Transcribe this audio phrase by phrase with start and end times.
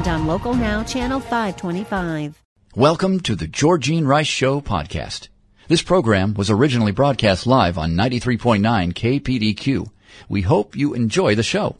[0.00, 2.42] and on Local Now, Channel 525.
[2.74, 5.28] Welcome to the Georgene Rice Show podcast.
[5.68, 9.90] This program was originally broadcast live on 93.9 KPDQ.
[10.28, 11.76] We hope you enjoy the show.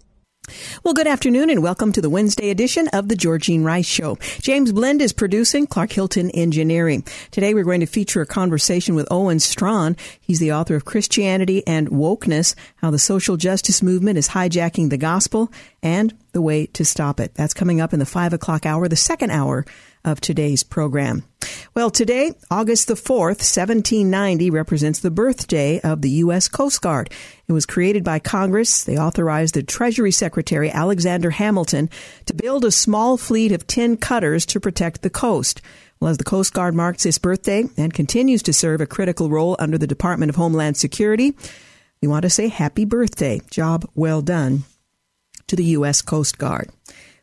[0.84, 4.16] Well, good afternoon and welcome to the Wednesday edition of the Georgene Rice Show.
[4.40, 7.04] James Blend is producing Clark Hilton Engineering.
[7.30, 9.96] Today we're going to feature a conversation with Owen Strachan.
[10.20, 14.96] He's the author of Christianity and Wokeness, How the Social Justice Movement is Hijacking the
[14.96, 17.34] Gospel and the Way to Stop It.
[17.34, 19.64] That's coming up in the five o'clock hour, the second hour
[20.04, 21.24] of today's program.
[21.74, 26.48] Well, today, August the 4th, 1790, represents the birthday of the U.S.
[26.48, 27.10] Coast Guard.
[27.46, 28.84] It was created by Congress.
[28.84, 31.88] They authorized the Treasury Secretary, Alexander Hamilton,
[32.26, 35.60] to build a small fleet of 10 cutters to protect the coast.
[36.00, 39.54] Well, as the Coast Guard marks its birthday and continues to serve a critical role
[39.58, 41.34] under the Department of Homeland Security,
[42.00, 43.40] we want to say happy birthday.
[43.50, 44.64] Job well done
[45.46, 46.00] to the U.S.
[46.00, 46.70] Coast Guard.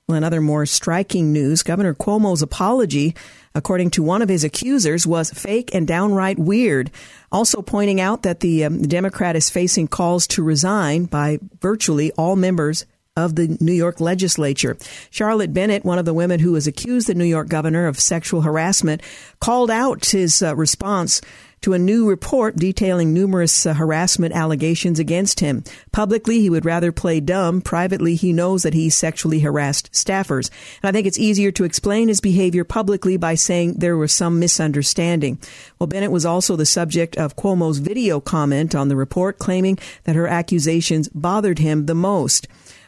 [0.08, 3.14] Well, in other more striking news, Governor Cuomo's apology,
[3.54, 6.92] according to one of his accusers, was fake and downright weird.
[7.30, 12.38] Also pointing out that the, um, Democrat is facing calls to resign by virtually all
[12.38, 12.86] members
[13.18, 14.78] of the New York legislature.
[15.10, 18.44] Charlotte Bennett, one of the women who has accused the New York governor of sexual
[18.44, 19.02] harassment,
[19.42, 21.20] called out his uh, response
[21.62, 25.64] to a new report detailing numerous uh, harassment allegations against him.
[25.92, 27.62] Publicly, he would rather play dumb.
[27.62, 30.50] Privately, he knows that he sexually harassed staffers.
[30.82, 34.40] And I think it's easier to explain his behavior publicly by saying there was some
[34.40, 35.40] misunderstanding.
[35.80, 40.16] Well, Bennett was also the subject of Cuomo's video comment on the report, claiming that
[40.16, 42.48] her accusations bothered him the most.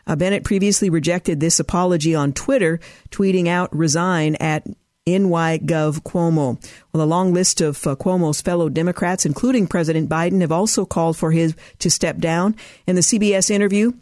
[0.09, 2.79] Uh, Bennett previously rejected this apology on Twitter,
[3.11, 4.65] tweeting out resign at
[5.09, 6.61] NYGov Cuomo.
[6.93, 11.17] Well, a long list of uh, Cuomo's fellow Democrats, including President Biden, have also called
[11.17, 12.55] for his to step down.
[12.87, 13.93] In the CBS interview,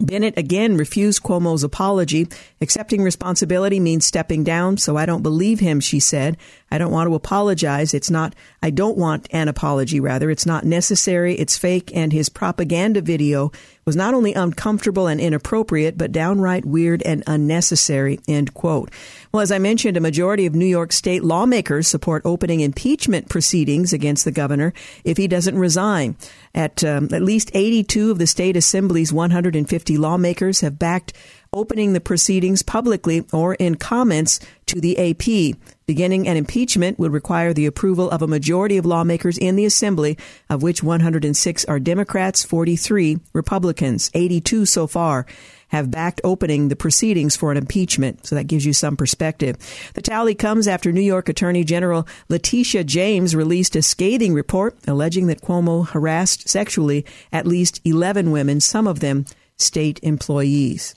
[0.00, 2.26] Bennett again refused Cuomo's apology.
[2.60, 6.38] Accepting responsibility means stepping down, so I don't believe him, she said.
[6.70, 7.92] I don't want to apologize.
[7.92, 10.30] It's not, I don't want an apology, rather.
[10.30, 11.34] It's not necessary.
[11.34, 11.90] It's fake.
[11.94, 13.52] And his propaganda video
[13.90, 18.88] was not only uncomfortable and inappropriate, but downright weird and unnecessary, end quote.
[19.32, 23.92] Well, as I mentioned, a majority of New York state lawmakers support opening impeachment proceedings
[23.92, 26.14] against the governor if he doesn't resign.
[26.54, 31.12] At um, at least 82 of the state assembly's 150 lawmakers have backed
[31.52, 35.58] opening the proceedings publicly or in comments to the AP.
[35.84, 40.16] Beginning an impeachment would require the approval of a majority of lawmakers in the assembly,
[40.48, 45.26] of which 106 are Democrats, 43 Republicans, 82 so far
[45.70, 48.26] have backed opening the proceedings for an impeachment.
[48.26, 49.56] So that gives you some perspective.
[49.94, 55.26] The tally comes after New York Attorney General Letitia James released a scathing report alleging
[55.28, 60.94] that Cuomo harassed sexually at least 11 women, some of them state employees.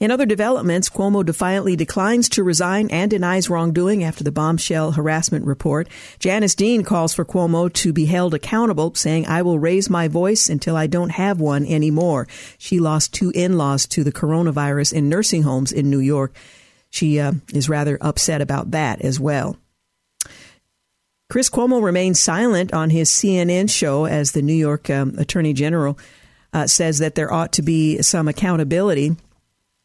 [0.00, 5.44] In other developments, Cuomo defiantly declines to resign and denies wrongdoing after the bombshell harassment
[5.44, 5.88] report.
[6.18, 10.48] Janice Dean calls for Cuomo to be held accountable, saying, I will raise my voice
[10.48, 12.26] until I don't have one anymore.
[12.56, 16.34] She lost two in-laws to the coronavirus in nursing homes in New York.
[16.88, 19.58] She uh, is rather upset about that as well.
[21.28, 25.98] Chris Cuomo remains silent on his CNN show as the New York um, Attorney General
[26.54, 29.14] uh, says that there ought to be some accountability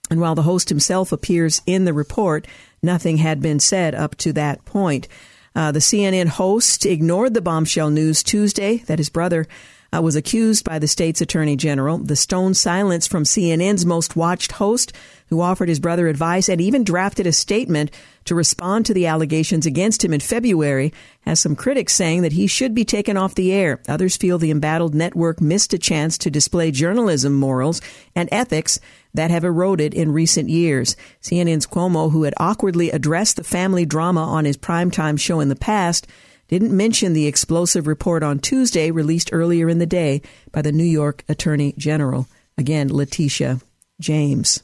[0.10, 2.48] and while the host himself appears in the report,
[2.82, 5.08] nothing had been said up to that point.
[5.56, 9.48] Uh, the CNN host ignored the bombshell news Tuesday that his brother
[9.96, 11.98] uh, was accused by the state's attorney general.
[11.98, 14.92] The stone silence from CNN's most watched host,
[15.30, 17.92] who offered his brother advice and even drafted a statement
[18.26, 22.48] to respond to the allegations against him in February, has some critics saying that he
[22.48, 23.80] should be taken off the air.
[23.88, 27.82] Others feel the embattled network missed a chance to display journalism morals
[28.16, 28.80] and ethics
[29.16, 30.96] that have eroded in recent years.
[31.22, 35.56] CNN's Cuomo, who had awkwardly addressed the family drama on his primetime show in the
[35.56, 36.08] past,
[36.48, 40.22] didn't mention the explosive report on Tuesday released earlier in the day
[40.52, 42.28] by the New York Attorney General.
[42.58, 43.60] Again, Letitia
[44.00, 44.62] James.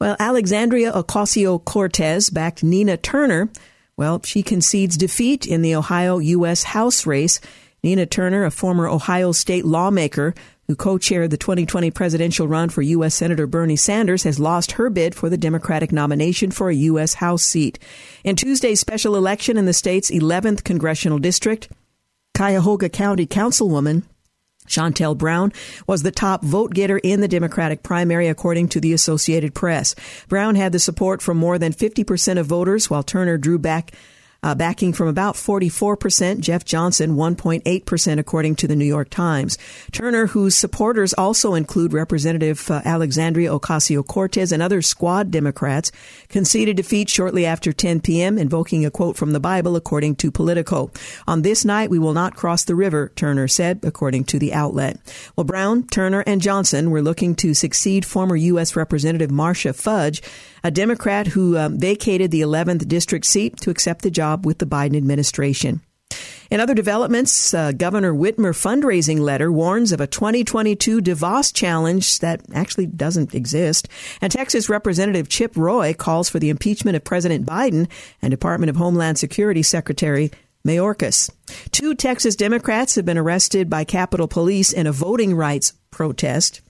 [0.00, 3.50] Well, Alexandria Ocasio Cortez backed Nina Turner.
[3.96, 6.62] Well, she concedes defeat in the Ohio U.S.
[6.62, 7.40] House race.
[7.82, 10.34] Nina Turner, a former Ohio state lawmaker
[10.70, 13.16] who co-chaired the 2020 presidential run for U.S.
[13.16, 17.14] Senator Bernie Sanders, has lost her bid for the Democratic nomination for a U.S.
[17.14, 17.76] House seat.
[18.22, 21.72] In Tuesday's special election in the state's 11th congressional district,
[22.34, 24.04] Cuyahoga County Councilwoman
[24.68, 25.52] Shontel Brown
[25.88, 29.96] was the top vote getter in the Democratic primary, according to the Associated Press.
[30.28, 33.90] Brown had the support from more than 50% of voters, while Turner drew back
[34.42, 39.58] uh, backing from about 44%, Jeff Johnson 1.8%, according to the New York Times.
[39.92, 45.92] Turner, whose supporters also include Representative uh, Alexandria Ocasio Cortez and other squad Democrats,
[46.28, 50.90] conceded defeat shortly after 10 p.m., invoking a quote from the Bible, according to Politico.
[51.26, 54.98] On this night, we will not cross the river, Turner said, according to the outlet.
[55.36, 58.76] Well, Brown, Turner, and Johnson were looking to succeed former U.S.
[58.76, 60.22] Representative Marcia Fudge
[60.62, 64.66] a Democrat who um, vacated the 11th district seat to accept the job with the
[64.66, 65.80] Biden administration.
[66.50, 72.42] In other developments, uh, Governor Whitmer fundraising letter warns of a 2022 DeVos challenge that
[72.52, 73.88] actually doesn't exist.
[74.20, 77.88] And Texas Representative Chip Roy calls for the impeachment of President Biden
[78.20, 80.32] and Department of Homeland Security Secretary
[80.66, 81.30] Mayorkas.
[81.70, 86.62] Two Texas Democrats have been arrested by Capitol Police in a voting rights protest.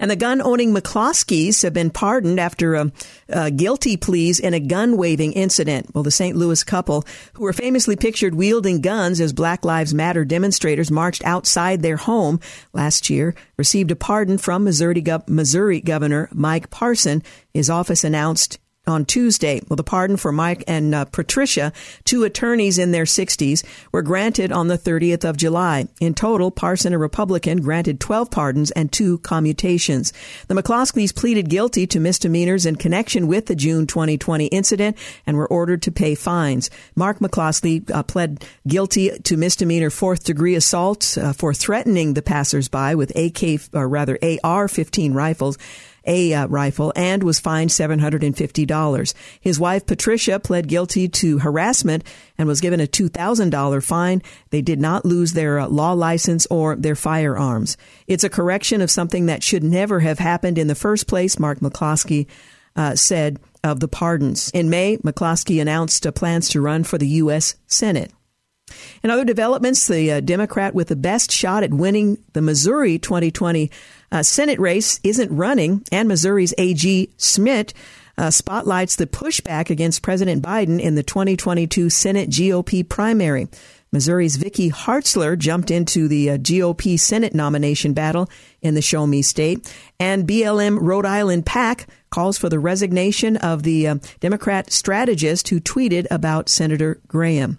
[0.00, 2.92] And the gun owning McCloskeys have been pardoned after a,
[3.28, 5.94] a, guilty pleas in a gun waving incident.
[5.94, 6.36] Well, the St.
[6.36, 7.04] Louis couple,
[7.34, 12.40] who were famously pictured wielding guns as Black Lives Matter demonstrators marched outside their home
[12.72, 17.22] last year, received a pardon from Missouri, Missouri Governor Mike Parson.
[17.52, 19.60] His office announced on Tuesday.
[19.68, 21.72] Well, the pardon for Mike and uh, Patricia,
[22.04, 25.86] two attorneys in their 60s, were granted on the 30th of July.
[26.00, 30.12] In total, Parson, a Republican, granted 12 pardons and two commutations.
[30.48, 34.96] The McCloskeys pleaded guilty to misdemeanors in connection with the June 2020 incident
[35.26, 36.70] and were ordered to pay fines.
[36.96, 42.94] Mark McCloskey uh, pled guilty to misdemeanor fourth degree assault uh, for threatening the passersby
[42.94, 45.58] with AK, or rather AR-15 rifles
[46.08, 49.14] a uh, rifle and was fined $750.
[49.40, 52.02] His wife, Patricia, pled guilty to harassment
[52.36, 54.22] and was given a $2,000 fine.
[54.50, 57.76] They did not lose their uh, law license or their firearms.
[58.06, 61.60] It's a correction of something that should never have happened in the first place, Mark
[61.60, 62.26] McCloskey
[62.74, 64.50] uh, said of the pardons.
[64.54, 67.56] In May, McCloskey announced plans to run for the U.S.
[67.66, 68.12] Senate.
[69.02, 73.70] In other developments, the uh, Democrat with the best shot at winning the Missouri 2020
[74.10, 77.10] uh, Senate race isn't running, and Missouri's A.G.
[77.18, 77.74] Schmitt
[78.16, 83.48] uh, spotlights the pushback against President Biden in the 2022 Senate GOP primary.
[83.90, 88.28] Missouri's Vicky Hartzler jumped into the uh, GOP Senate nomination battle
[88.60, 93.62] in the Show Me state, and BLM Rhode Island PAC calls for the resignation of
[93.62, 97.58] the uh, Democrat strategist who tweeted about Senator Graham.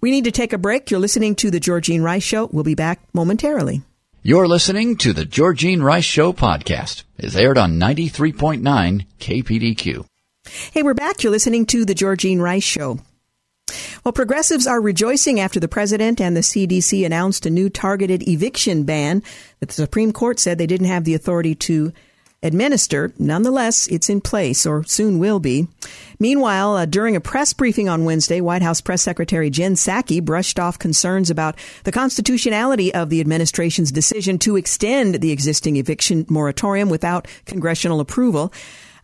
[0.00, 0.90] We need to take a break.
[0.90, 2.48] You're listening to the Georgene Rice Show.
[2.52, 3.82] We'll be back momentarily.
[4.20, 7.04] You're listening to the Georgene Rice Show podcast.
[7.18, 10.04] It's aired on 93.9 KPDQ.
[10.72, 11.22] Hey, we're back.
[11.22, 12.98] You're listening to the Georgene Rice Show.
[14.04, 18.82] Well, progressives are rejoicing after the president and the CDC announced a new targeted eviction
[18.82, 19.22] ban
[19.60, 21.92] that the Supreme Court said they didn't have the authority to
[22.42, 23.12] administer.
[23.18, 25.66] Nonetheless, it's in place or soon will be.
[26.20, 30.58] Meanwhile, uh, during a press briefing on Wednesday, White House Press Secretary Jen Psaki brushed
[30.58, 36.88] off concerns about the constitutionality of the administration's decision to extend the existing eviction moratorium
[36.88, 38.52] without congressional approval.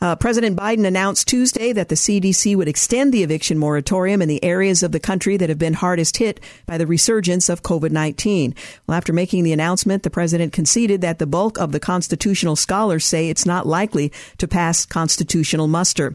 [0.05, 4.45] Uh, President Biden announced Tuesday that the CDC would extend the eviction moratorium in the
[4.45, 8.55] areas of the country that have been hardest hit by the resurgence of COVID 19.
[8.87, 13.07] Well, after making the announcement, the president conceded that the bulk of the constitutional scholars
[13.07, 16.15] say it's not likely to pass constitutional muster.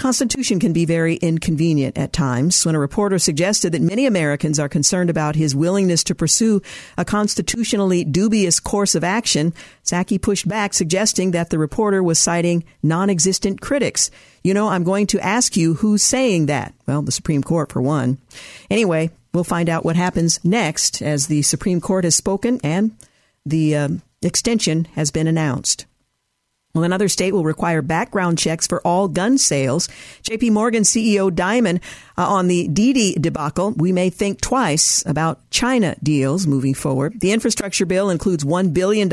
[0.00, 2.64] Constitution can be very inconvenient at times.
[2.64, 6.62] When a reporter suggested that many Americans are concerned about his willingness to pursue
[6.96, 9.52] a constitutionally dubious course of action,
[9.84, 14.10] Psaki pushed back, suggesting that the reporter was citing non-existent critics.
[14.42, 16.72] You know, I'm going to ask you who's saying that.
[16.86, 18.16] Well, the Supreme Court, for one.
[18.70, 22.96] Anyway, we'll find out what happens next as the Supreme Court has spoken and
[23.44, 23.88] the uh,
[24.22, 25.84] extension has been announced.
[26.74, 29.88] Well, another state will require background checks for all gun sales.
[30.22, 31.80] JP Morgan CEO Dimon
[32.16, 33.72] uh, on the Didi debacle.
[33.72, 37.18] We may think twice about China deals moving forward.
[37.20, 39.08] The infrastructure bill includes $1 billion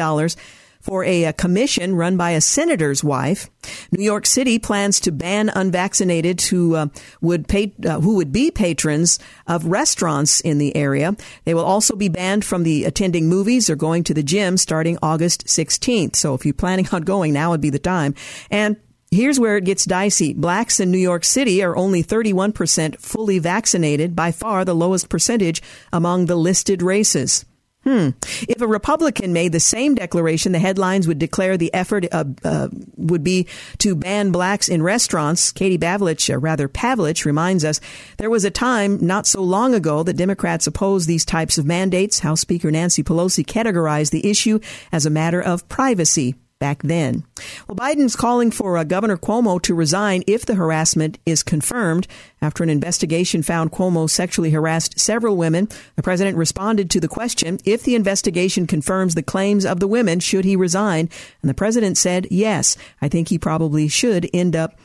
[0.87, 3.49] for a, a, commission run by a senator's wife.
[3.91, 6.87] New York City plans to ban unvaccinated who uh,
[7.19, 11.13] would pay, uh, who would be patrons of restaurants in the area.
[11.43, 14.97] They will also be banned from the attending movies or going to the gym starting
[15.01, 16.15] August 16th.
[16.15, 18.15] So if you're planning on going, now would be the time.
[18.49, 18.77] And
[19.09, 20.33] Here's where it gets dicey.
[20.33, 25.61] Blacks in New York City are only 31% fully vaccinated, by far the lowest percentage
[25.93, 27.45] among the listed races.
[27.87, 28.09] Hmm.
[28.49, 32.67] If a Republican made the same declaration, the headlines would declare the effort uh, uh,
[32.97, 35.53] would be to ban blacks in restaurants.
[35.53, 37.79] Katie Pavlich, uh, rather Pavlich, reminds us
[38.17, 42.19] there was a time not so long ago that Democrats opposed these types of mandates.
[42.19, 44.59] House Speaker Nancy Pelosi categorized the issue
[44.91, 47.23] as a matter of privacy back then.
[47.67, 52.07] Well, Biden's calling for uh, Governor Cuomo to resign if the harassment is confirmed.
[52.41, 57.57] After an investigation found Cuomo sexually harassed several women, the president responded to the question
[57.65, 61.09] if the investigation confirms the claims of the women, should he resign?
[61.41, 64.79] And the president said, yes, I think he probably should end up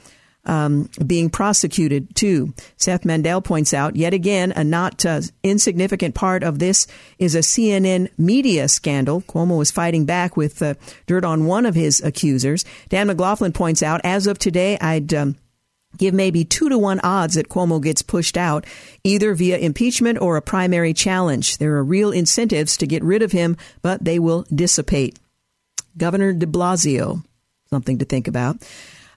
[0.45, 2.53] um, being prosecuted too.
[2.77, 6.87] Seth Mandel points out yet again a not uh, insignificant part of this
[7.19, 9.23] is a CNN media scandal.
[9.23, 10.75] Cuomo is fighting back with uh,
[11.07, 12.65] dirt on one of his accusers.
[12.89, 15.13] Dan McLaughlin points out as of today, I'd.
[15.15, 15.37] Um,
[15.99, 18.65] give maybe two to one odds that Cuomo gets pushed out,
[19.05, 21.59] either via impeachment or a primary challenge.
[21.59, 25.19] There are real incentives to get rid of him, but they will dissipate.
[25.99, 27.23] Governor de Blasio,
[27.69, 28.57] something to think about.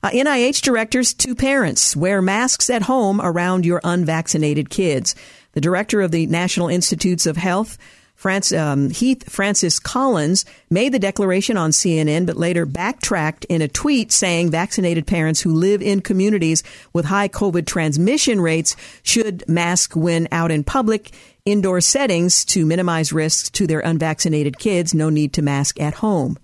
[0.05, 5.15] Uh, NIH directors to parents wear masks at home around your unvaccinated kids.
[5.53, 7.79] The director of the National Institutes of Health,
[8.13, 13.67] France, um, Heath Francis Collins, made the declaration on CNN, but later backtracked in a
[13.67, 16.61] tweet saying vaccinated parents who live in communities
[16.93, 21.13] with high COVID transmission rates should mask when out in public
[21.45, 24.93] indoor settings to minimize risks to their unvaccinated kids.
[24.93, 26.37] No need to mask at home.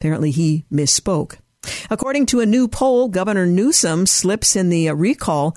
[0.00, 1.36] Apparently, he misspoke.
[1.90, 5.56] According to a new poll, Governor Newsom slips in the uh, recall.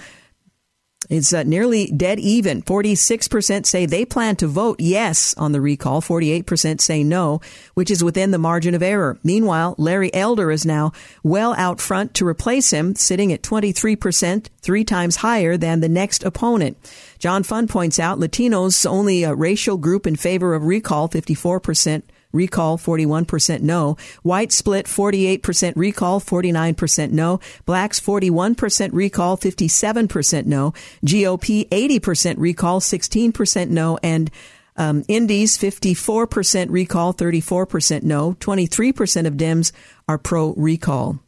[1.10, 2.64] It's uh, nearly dead even.
[2.64, 6.02] 46% say they plan to vote yes on the recall.
[6.02, 7.42] 48% say no,
[7.76, 9.20] which is within the margin of error.
[9.24, 10.92] Meanwhile, Larry Elder is now
[11.24, 16.24] well out front to replace him, sitting at 23%, three times higher than the next
[16.24, 16.78] opponent.
[17.20, 22.04] John Fund points out Latinos only a racial group in favor of recall, 54%
[22.36, 23.98] recall 41% no.
[24.22, 27.40] White split 48% recall, 49% no.
[27.66, 30.74] Blacks 41% recall, 57% no.
[31.06, 33.98] GOP 80% recall, 16% no.
[34.04, 34.30] And
[34.78, 38.34] um, Indies 54% recall, 34% no.
[38.34, 39.72] 23% of Dems
[40.08, 41.20] are pro recall.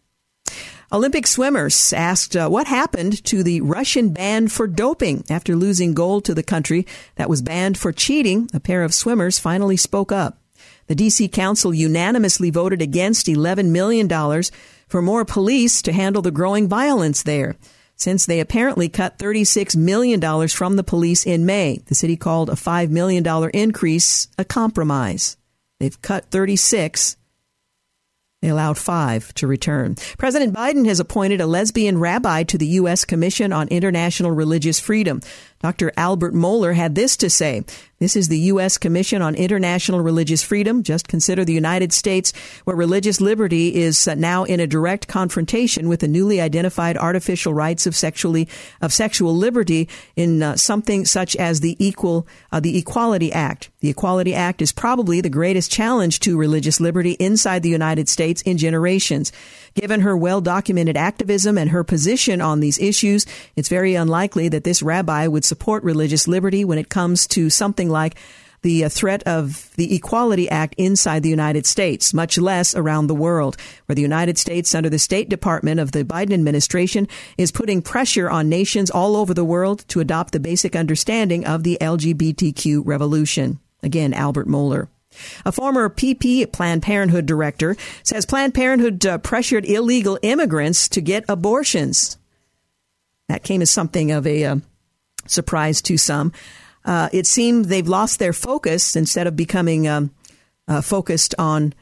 [0.92, 6.24] Olympic swimmers asked uh, what happened to the Russian ban for doping after losing gold
[6.26, 8.50] to the country that was banned for cheating.
[8.54, 10.38] A pair of swimmers finally spoke up.
[10.88, 14.10] The DC Council unanimously voted against $11 million
[14.88, 17.56] for more police to handle the growing violence there.
[17.96, 22.54] Since they apparently cut $36 million from the police in May, the city called a
[22.54, 25.36] $5 million increase a compromise.
[25.80, 27.18] They've cut 36
[28.42, 29.96] they allowed five to return.
[30.20, 33.04] President Biden has appointed a lesbian rabbi to the U.S.
[33.04, 35.22] Commission on International Religious Freedom.
[35.60, 35.92] Dr.
[35.98, 37.64] Albert Mohler had this to say.
[38.00, 38.78] This is the U.S.
[38.78, 40.84] Commission on International Religious Freedom.
[40.84, 42.32] Just consider the United States,
[42.64, 47.56] where religious liberty is uh, now in a direct confrontation with the newly identified artificial
[47.56, 48.48] rights of sexually
[48.82, 53.72] of sexual liberty in uh, something such as the Equal uh, the Equality Act.
[53.80, 58.44] The Equality Act is probably the greatest challenge to religious liberty inside the United States
[58.44, 59.32] in generations.
[59.78, 64.64] Given her well documented activism and her position on these issues, it's very unlikely that
[64.64, 68.18] this rabbi would support religious liberty when it comes to something like
[68.64, 73.14] the uh, threat of the Equality Act inside the United States, much less around the
[73.14, 73.56] world,
[73.86, 77.08] where the United States, under the State Department of the Biden administration,
[77.38, 81.62] is putting pressure on nations all over the world to adopt the basic understanding of
[81.62, 83.60] the LGBTQ revolution.
[83.84, 84.88] Again, Albert Mohler.
[85.46, 91.26] A former PP Planned Parenthood director says Planned Parenthood uh, pressured illegal immigrants to get
[91.28, 92.18] abortions.
[93.30, 94.56] That came as something of a uh,
[95.26, 96.32] surprise to some.
[96.86, 100.12] Uh, it seemed they've lost their focus instead of becoming um,
[100.68, 101.74] uh, focused on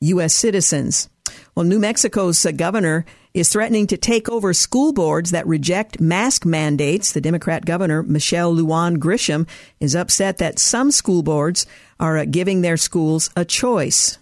[0.00, 0.34] U.S.
[0.34, 1.08] citizens.
[1.54, 6.46] Well, New Mexico's uh, governor is threatening to take over school boards that reject mask
[6.46, 7.12] mandates.
[7.12, 9.48] The Democrat governor, Michelle Lujan Grisham,
[9.80, 11.66] is upset that some school boards
[11.98, 14.18] are uh, giving their schools a choice.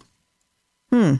[0.91, 1.15] Hmm.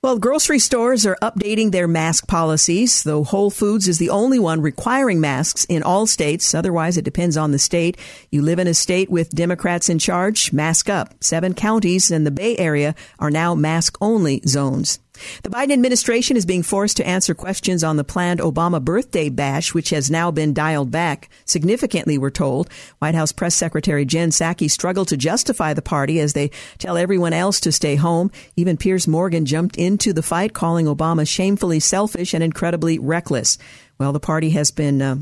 [0.00, 4.60] Well, grocery stores are updating their mask policies, though Whole Foods is the only one
[4.60, 6.54] requiring masks in all states.
[6.54, 7.96] Otherwise, it depends on the state.
[8.30, 11.14] You live in a state with Democrats in charge, mask up.
[11.20, 15.00] Seven counties in the Bay Area are now mask only zones.
[15.42, 19.74] The Biden administration is being forced to answer questions on the planned Obama birthday bash,
[19.74, 22.70] which has now been dialed back significantly, we're told.
[22.98, 27.32] White House Press Secretary Jen Psaki struggled to justify the party as they tell everyone
[27.32, 28.30] else to stay home.
[28.56, 33.58] Even Piers Morgan jumped into the fight, calling Obama shamefully selfish and incredibly reckless.
[33.98, 35.16] Well, the party has been uh,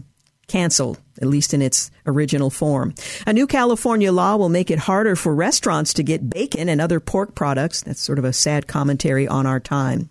[0.48, 2.94] canceled, at least in its original form.
[3.26, 7.00] A new California law will make it harder for restaurants to get bacon and other
[7.00, 7.82] pork products.
[7.82, 10.10] That's sort of a sad commentary on our time.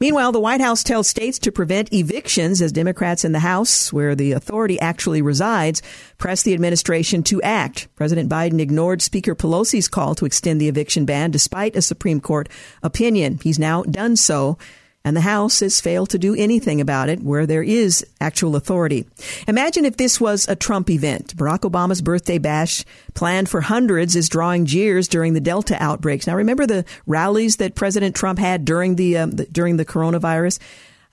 [0.00, 4.14] Meanwhile, the White House tells states to prevent evictions as Democrats in the House, where
[4.14, 5.82] the authority actually resides,
[6.18, 7.88] press the administration to act.
[7.94, 12.48] President Biden ignored Speaker Pelosi's call to extend the eviction ban despite a Supreme Court
[12.82, 13.38] opinion.
[13.42, 14.58] He's now done so
[15.06, 19.06] and the House has failed to do anything about it where there is actual authority.
[19.46, 21.36] Imagine if this was a Trump event.
[21.36, 22.84] Barack Obama's birthday bash,
[23.14, 26.26] planned for hundreds, is drawing jeers during the Delta outbreaks.
[26.26, 30.58] Now, remember the rallies that President Trump had during the, um, the during the coronavirus.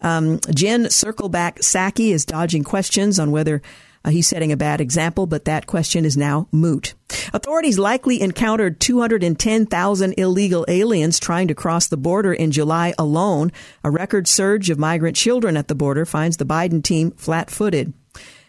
[0.02, 3.62] Um, Jen Circleback Psaki is dodging questions on whether
[4.06, 6.94] uh, he's setting a bad example, but that question is now moot.
[7.34, 13.52] Authorities likely encountered 210,000 illegal aliens trying to cross the border in July alone.
[13.84, 17.94] A record surge of migrant children at the border finds the Biden team flat footed.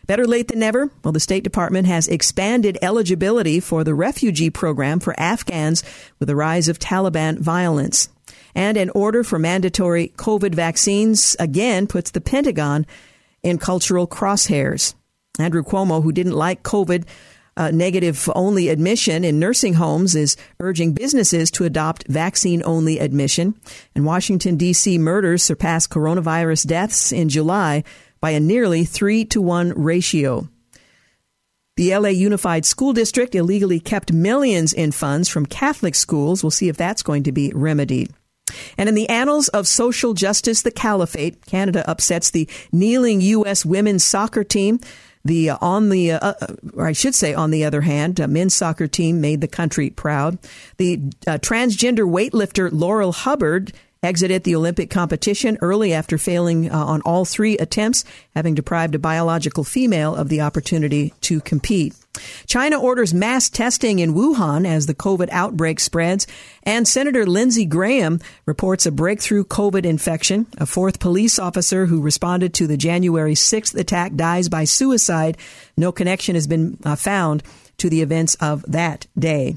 [0.07, 0.91] Better late than never.
[1.03, 5.83] Well, the State Department has expanded eligibility for the refugee program for Afghans
[6.19, 8.09] with the rise of Taliban violence.
[8.55, 12.87] And an order for mandatory COVID vaccines again puts the Pentagon
[13.43, 14.95] in cultural crosshairs.
[15.39, 17.05] Andrew Cuomo, who didn't like COVID
[17.57, 23.55] uh, negative only admission in nursing homes, is urging businesses to adopt vaccine only admission.
[23.95, 24.99] And Washington, D.C.
[24.99, 27.85] murders surpassed coronavirus deaths in July
[28.21, 30.49] by a nearly three to one ratio.
[31.77, 36.43] The LA Unified School District illegally kept millions in funds from Catholic schools.
[36.43, 38.13] We'll see if that's going to be remedied.
[38.79, 43.65] And in the annals of social justice, the caliphate, Canada upsets the kneeling U.S.
[43.65, 44.79] women's soccer team.
[45.25, 48.29] The uh, on the uh, uh, or I should say, on the other hand, uh,
[48.29, 50.39] men's soccer team made the country proud.
[50.77, 53.73] The uh, transgender weightlifter Laurel Hubbard
[54.05, 58.99] exited the Olympic competition early after failing uh, on all three attempts, having deprived a
[58.99, 61.95] biological female of the opportunity to compete.
[62.47, 66.27] China orders mass testing in Wuhan as the COVID outbreak spreads,
[66.63, 70.47] and Senator Lindsey Graham reports a breakthrough COVID infection.
[70.59, 75.37] A fourth police officer who responded to the January 6th attack dies by suicide.
[75.77, 77.43] No connection has been uh, found
[77.79, 79.57] to the events of that day.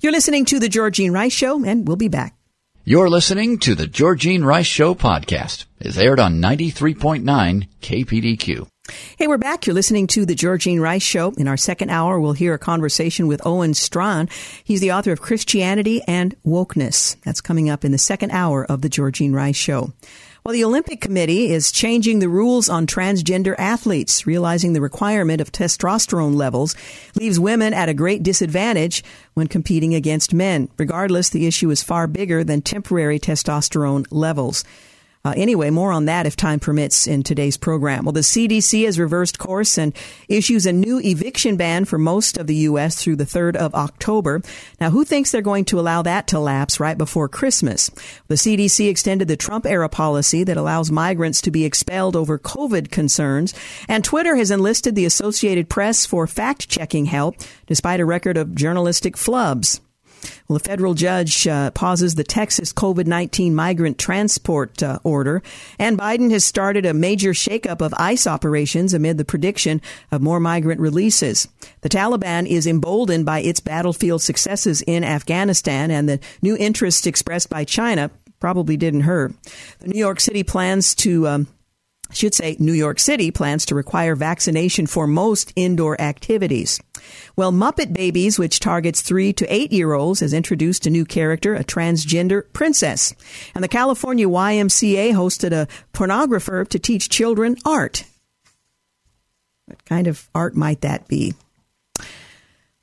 [0.00, 2.37] You're listening to The Georgene Rice Show, and we'll be back.
[2.88, 5.66] You're listening to The Georgene Rice Show podcast.
[5.78, 8.66] It's aired on 93.9 KPDQ.
[9.18, 9.66] Hey, we're back.
[9.66, 11.34] You're listening to the Georgene Rice Show.
[11.36, 14.30] In our second hour, we'll hear a conversation with Owen Strachan.
[14.64, 17.20] He's the author of Christianity and Wokeness.
[17.20, 19.92] That's coming up in the second hour of the Georgene Rice Show.
[20.48, 25.52] Well, the Olympic Committee is changing the rules on transgender athletes, realizing the requirement of
[25.52, 26.74] testosterone levels
[27.14, 30.70] leaves women at a great disadvantage when competing against men.
[30.78, 34.64] Regardless, the issue is far bigger than temporary testosterone levels.
[35.28, 38.06] Uh, anyway, more on that if time permits in today's program.
[38.06, 39.94] Well, the CDC has reversed course and
[40.26, 43.02] issues a new eviction ban for most of the U.S.
[43.02, 44.40] through the 3rd of October.
[44.80, 47.90] Now, who thinks they're going to allow that to lapse right before Christmas?
[48.28, 52.90] The CDC extended the Trump era policy that allows migrants to be expelled over COVID
[52.90, 53.52] concerns,
[53.86, 57.36] and Twitter has enlisted the Associated Press for fact checking help
[57.66, 59.80] despite a record of journalistic flubs.
[60.48, 65.42] Well, a federal judge uh, pauses the Texas COVID 19 migrant transport uh, order,
[65.78, 70.40] and Biden has started a major shakeup of ICE operations amid the prediction of more
[70.40, 71.48] migrant releases.
[71.82, 77.50] The Taliban is emboldened by its battlefield successes in Afghanistan, and the new interest expressed
[77.50, 79.32] by China probably didn't hurt.
[79.80, 81.46] The New York City plans to um,
[82.12, 86.80] should say New York City plans to require vaccination for most indoor activities.
[87.36, 91.54] Well, Muppet Babies, which targets three to eight year olds, has introduced a new character,
[91.54, 93.14] a transgender princess.
[93.54, 98.04] And the California YMCA hosted a pornographer to teach children art.
[99.66, 101.34] What kind of art might that be?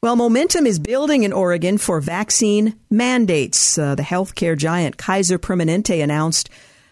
[0.02, 3.76] Well, momentum is building in Oregon for vaccine mandates.
[3.76, 6.48] Uh, the healthcare giant Kaiser Permanente announced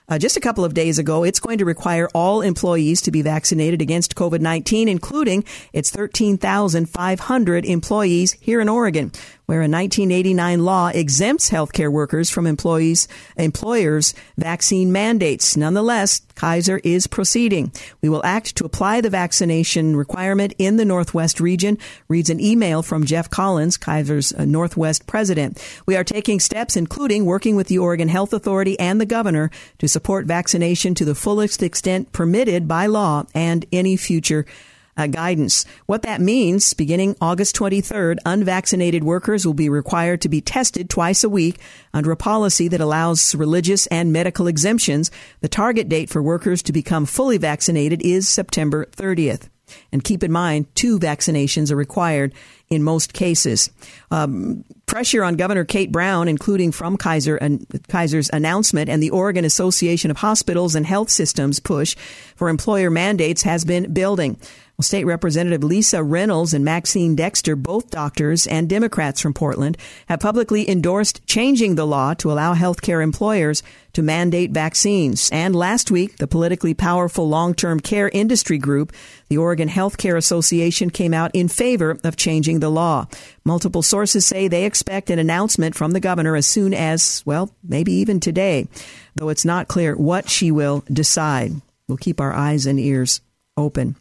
[0.10, 3.22] uh, just a couple of days ago, it's going to require all employees to be
[3.22, 9.12] vaccinated against COVID 19, including its 13,500 employees here in Oregon
[9.54, 15.56] where a 1989 law exempts healthcare workers from employees employers vaccine mandates.
[15.56, 17.72] Nonetheless, Kaiser is proceeding.
[18.02, 22.82] We will act to apply the vaccination requirement in the Northwest region, reads an email
[22.82, 25.64] from Jeff Collins, Kaiser's uh, Northwest president.
[25.86, 29.88] We are taking steps, including working with the Oregon Health Authority and the governor to
[29.88, 34.48] support vaccination to the fullest extent permitted by law and any future
[34.98, 35.66] uh, guidance.
[35.86, 41.24] What that means, beginning August 23rd, unvaccinated workers will be required to be tested twice
[41.24, 41.60] a week
[41.94, 45.12] under a policy that allows religious and medical exemptions.
[45.42, 49.50] The target date for workers to become fully vaccinated is September 30th.
[49.92, 52.34] And keep in mind, two vaccinations are required
[52.70, 53.70] in most cases.
[54.12, 59.46] Um, pressure on Governor Kate Brown, including from Kaiser and Kaiser's announcement and the Oregon
[59.46, 61.96] Association of Hospitals and Health Systems push
[62.36, 64.38] for employer mandates, has been building.
[64.76, 70.20] Well, State Representative Lisa Reynolds and Maxine Dexter, both doctors and Democrats from Portland, have
[70.20, 73.62] publicly endorsed changing the law to allow healthcare employers
[73.94, 75.30] to mandate vaccines.
[75.32, 78.92] And last week, the politically powerful long-term care industry group,
[79.30, 83.06] the Oregon Healthcare Association, came out in favor of changing the law.
[83.46, 87.94] Multiple sources say they expect an announcement from the governor as soon as, well, maybe
[87.94, 88.68] even today,
[89.14, 91.52] though it's not clear what she will decide.
[91.88, 93.22] We'll keep our eyes and ears
[93.56, 93.98] open.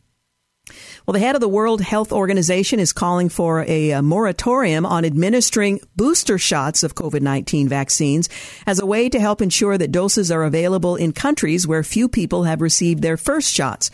[1.06, 5.80] Well, the head of the World Health Organization is calling for a, moratorium on administering
[5.96, 8.28] booster shots of COVID 19 vaccines
[8.66, 12.44] as a way to help ensure that doses are available in countries where few people
[12.44, 13.90] have received their first shots.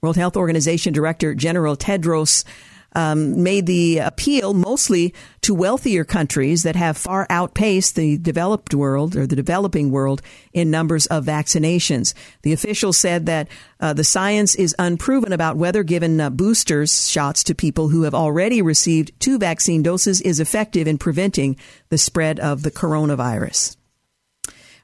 [0.00, 2.44] World Health Organization Director General Tedros
[2.94, 9.16] um, made the appeal mostly to wealthier countries that have far outpaced the developed world
[9.16, 12.14] or the developing world in numbers of vaccinations.
[12.42, 13.48] The official said that
[13.80, 18.14] uh, the science is unproven about whether given uh, boosters shots to people who have
[18.14, 21.56] already received two vaccine doses is effective in preventing
[21.88, 23.76] the spread of the coronavirus.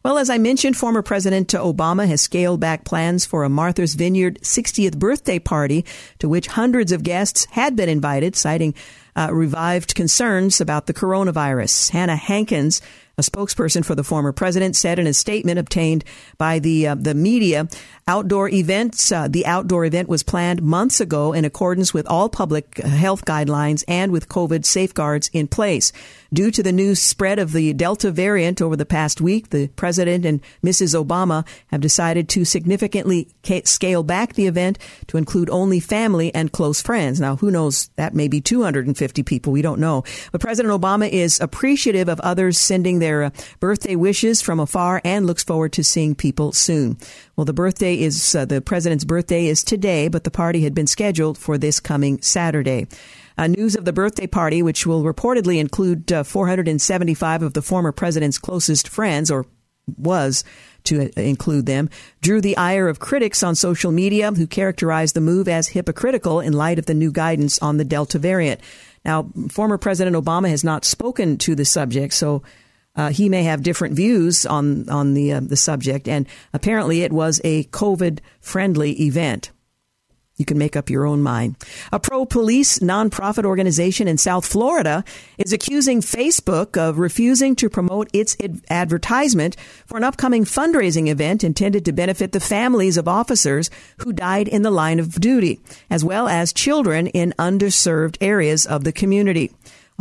[0.08, 4.38] Well, as I mentioned, former President Obama has scaled back plans for a Martha's Vineyard
[4.40, 5.84] 60th birthday party
[6.18, 8.72] to which hundreds of guests had been invited, citing
[9.14, 11.90] uh, revived concerns about the coronavirus.
[11.90, 12.80] Hannah Hankins
[13.18, 16.04] a spokesperson for the former president said in a statement obtained
[16.38, 17.68] by the uh, the media,
[18.06, 19.10] outdoor events.
[19.10, 23.82] Uh, the outdoor event was planned months ago in accordance with all public health guidelines
[23.88, 25.92] and with COVID safeguards in place.
[26.30, 30.26] Due to the new spread of the Delta variant over the past week, the president
[30.26, 30.94] and Mrs.
[30.94, 33.28] Obama have decided to significantly
[33.64, 37.18] scale back the event to include only family and close friends.
[37.18, 37.88] Now, who knows?
[37.96, 39.54] That may be 250 people.
[39.54, 40.04] We don't know.
[40.30, 45.26] But President Obama is appreciative of others sending their uh, birthday wishes from afar and
[45.26, 46.98] looks forward to seeing people soon.
[47.36, 50.86] Well, the birthday is, uh, the president's birthday is today, but the party had been
[50.86, 52.86] scheduled for this coming Saturday.
[53.38, 57.92] Uh, news of the birthday party, which will reportedly include uh, 475 of the former
[57.92, 59.46] president's closest friends, or
[59.96, 60.42] was
[60.84, 61.88] to uh, include them,
[62.20, 66.52] drew the ire of critics on social media who characterized the move as hypocritical in
[66.52, 68.60] light of the new guidance on the Delta variant.
[69.04, 72.42] Now, former President Obama has not spoken to the subject, so
[72.96, 77.12] uh, he may have different views on on the uh, the subject, and apparently it
[77.12, 79.52] was a COVID friendly event.
[80.38, 81.56] You can make up your own mind.
[81.92, 85.04] A pro police nonprofit organization in South Florida
[85.36, 88.36] is accusing Facebook of refusing to promote its
[88.70, 94.46] advertisement for an upcoming fundraising event intended to benefit the families of officers who died
[94.46, 95.58] in the line of duty,
[95.90, 99.50] as well as children in underserved areas of the community.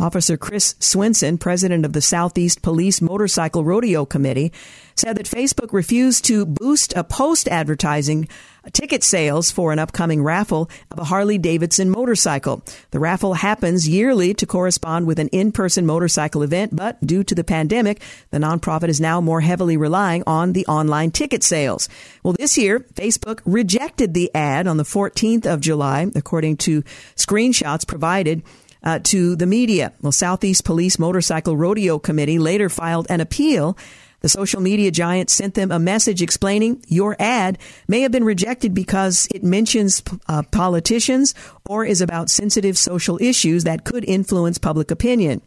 [0.00, 4.52] Officer Chris Swinson, president of the Southeast Police Motorcycle Rodeo Committee,
[4.94, 8.28] said that Facebook refused to boost a post advertising
[8.72, 12.62] ticket sales for an upcoming raffle of a Harley Davidson motorcycle.
[12.92, 17.42] The raffle happens yearly to correspond with an in-person motorcycle event, but due to the
[17.42, 21.88] pandemic, the nonprofit is now more heavily relying on the online ticket sales.
[22.22, 26.82] Well, this year, Facebook rejected the ad on the 14th of July, according to
[27.16, 28.44] screenshots provided
[28.82, 29.92] uh, to the media.
[30.00, 33.76] Well, Southeast Police Motorcycle Rodeo Committee later filed an appeal.
[34.20, 38.74] The social media giant sent them a message explaining your ad may have been rejected
[38.74, 41.34] because it mentions uh, politicians
[41.68, 45.40] or is about sensitive social issues that could influence public opinion,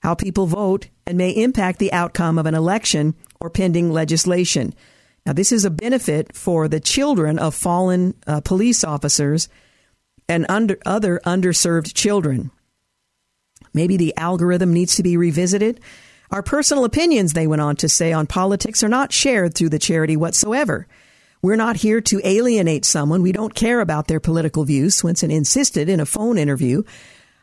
[0.00, 4.74] how people vote, and may impact the outcome of an election or pending legislation.
[5.24, 9.48] Now, this is a benefit for the children of fallen uh, police officers
[10.28, 12.50] and under, other underserved children.
[13.72, 15.80] Maybe the algorithm needs to be revisited.
[16.30, 19.78] Our personal opinions, they went on to say, on politics are not shared through the
[19.78, 20.86] charity whatsoever.
[21.42, 23.22] We're not here to alienate someone.
[23.22, 26.82] We don't care about their political views, Swenson insisted in a phone interview.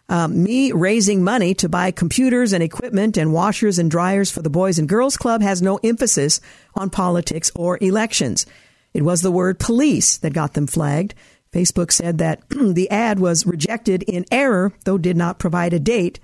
[0.09, 4.49] Um, me raising money to buy computers and equipment and washers and dryers for the
[4.49, 6.39] Boys and Girls Club has no emphasis
[6.75, 8.45] on politics or elections.
[8.93, 11.13] It was the word police that got them flagged.
[11.57, 16.19] Facebook said that the ad was rejected in error, though did not provide a date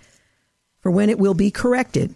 [0.82, 2.14] for when it will be corrected.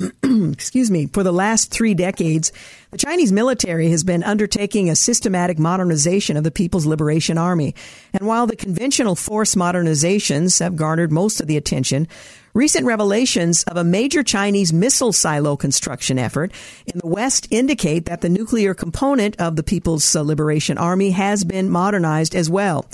[0.52, 2.52] excuse me, for the last three decades,
[2.90, 7.74] the Chinese military has been undertaking a systematic modernization of the People's Liberation Army.
[8.12, 12.06] And while the conventional force modernizations have garnered most of the attention,
[12.54, 16.52] recent revelations of a major Chinese missile silo construction effort
[16.86, 21.70] in the West indicate that the nuclear component of the People's Liberation Army has been
[21.70, 22.86] modernized as well.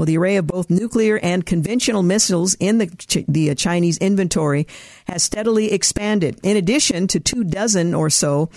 [0.00, 4.66] Well, the array of both nuclear and conventional missiles in the, the Chinese inventory
[5.06, 6.40] has steadily expanded.
[6.42, 8.48] In addition to two dozen or so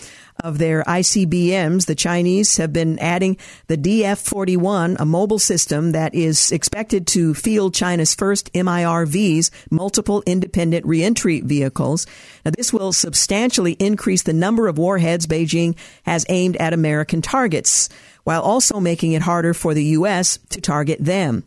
[0.44, 6.52] of their ICBMs, the Chinese have been adding the DF-41, a mobile system that is
[6.52, 12.06] expected to field China's first MIRVs, multiple independent reentry vehicles.
[12.46, 17.90] Now, this will substantially increase the number of warheads Beijing has aimed at American targets
[18.24, 20.40] while also making it harder for the U.S.
[20.50, 21.44] to target them.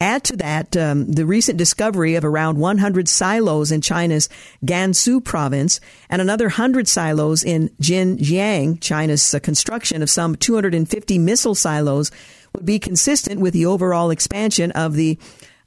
[0.00, 4.28] Add to that um, the recent discovery of around 100 silos in China's
[4.64, 5.80] Gansu province
[6.10, 8.78] and another 100 silos in Xinjiang.
[8.82, 12.10] China's uh, construction of some 250 missile silos
[12.52, 15.18] would be consistent with the overall expansion of the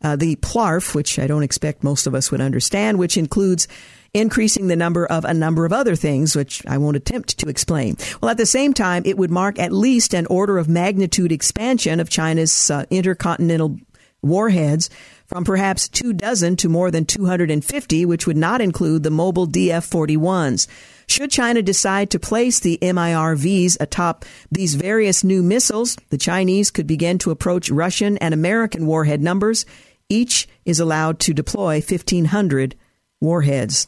[0.02, 3.68] uh, the PLARF, which I don't expect most of us would understand, which includes
[4.14, 7.98] increasing the number of a number of other things, which I won't attempt to explain.
[8.22, 12.00] Well, at the same time, it would mark at least an order of magnitude expansion
[12.00, 13.78] of China's uh, intercontinental
[14.22, 14.90] warheads
[15.26, 19.88] from perhaps two dozen to more than 250, which would not include the mobile DF
[19.88, 20.68] 41s.
[21.08, 26.88] Should China decide to place the MIRVs atop these various new missiles, the Chinese could
[26.88, 29.66] begin to approach Russian and American warhead numbers.
[30.08, 32.76] Each is allowed to deploy 1,500
[33.22, 33.88] warheads.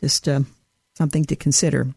[0.00, 0.40] Just uh,
[0.96, 1.88] something to consider.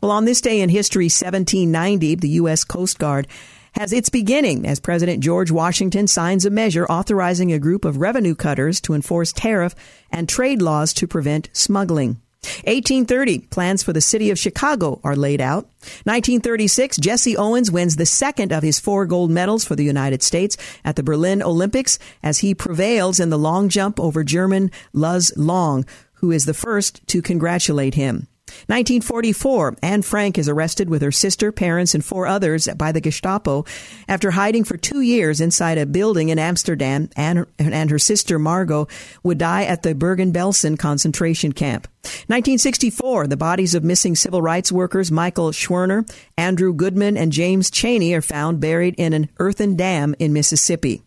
[0.00, 2.64] Well, on this day in history, 1790, the U.S.
[2.64, 3.26] Coast Guard
[3.74, 8.34] has its beginning as President George Washington signs a measure authorizing a group of revenue
[8.34, 9.74] cutters to enforce tariff
[10.10, 12.20] and trade laws to prevent smuggling.
[12.64, 15.64] 1830, plans for the city of Chicago are laid out.
[16.04, 20.56] 1936, Jesse Owens wins the second of his four gold medals for the United States
[20.84, 25.84] at the Berlin Olympics as he prevails in the long jump over German Luz Long,
[26.14, 28.28] who is the first to congratulate him.
[28.66, 33.64] 1944, Anne Frank is arrested with her sister, parents, and four others by the Gestapo
[34.08, 37.10] after hiding for two years inside a building in Amsterdam.
[37.16, 38.88] Anne and her sister, Margot,
[39.22, 41.88] would die at the Bergen-Belsen concentration camp.
[42.28, 48.14] 1964, the bodies of missing civil rights workers Michael Schwerner, Andrew Goodman, and James Chaney
[48.14, 51.02] are found buried in an earthen dam in Mississippi.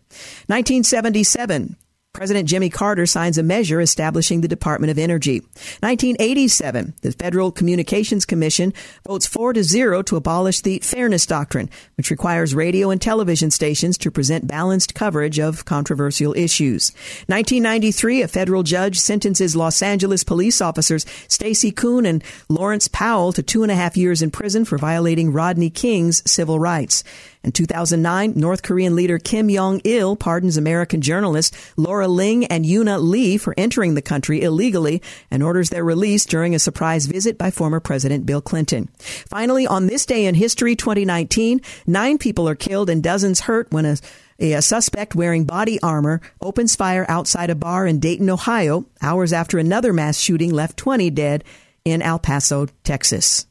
[0.46, 1.76] 1977,
[2.18, 5.38] President Jimmy Carter signs a measure establishing the Department of Energy.
[5.82, 8.74] 1987, the Federal Communications Commission
[9.06, 13.96] votes 4 to 0 to abolish the Fairness Doctrine, which requires radio and television stations
[13.98, 16.90] to present balanced coverage of controversial issues.
[17.26, 23.44] 1993, a federal judge sentences Los Angeles police officers Stacey Koon and Lawrence Powell to
[23.44, 27.04] two and a half years in prison for violating Rodney King's civil rights.
[27.44, 32.98] In 2009, North Korean leader Kim Jong il pardons American journalists Laura Ling and Euna
[33.00, 37.50] Lee for entering the country illegally and orders their release during a surprise visit by
[37.50, 38.88] former President Bill Clinton.
[38.98, 43.86] Finally, on this day in history, 2019, nine people are killed and dozens hurt when
[43.86, 43.96] a
[44.40, 49.58] a suspect wearing body armor opens fire outside a bar in Dayton, Ohio, hours after
[49.58, 51.42] another mass shooting left 20 dead
[51.84, 53.46] in El Paso, Texas.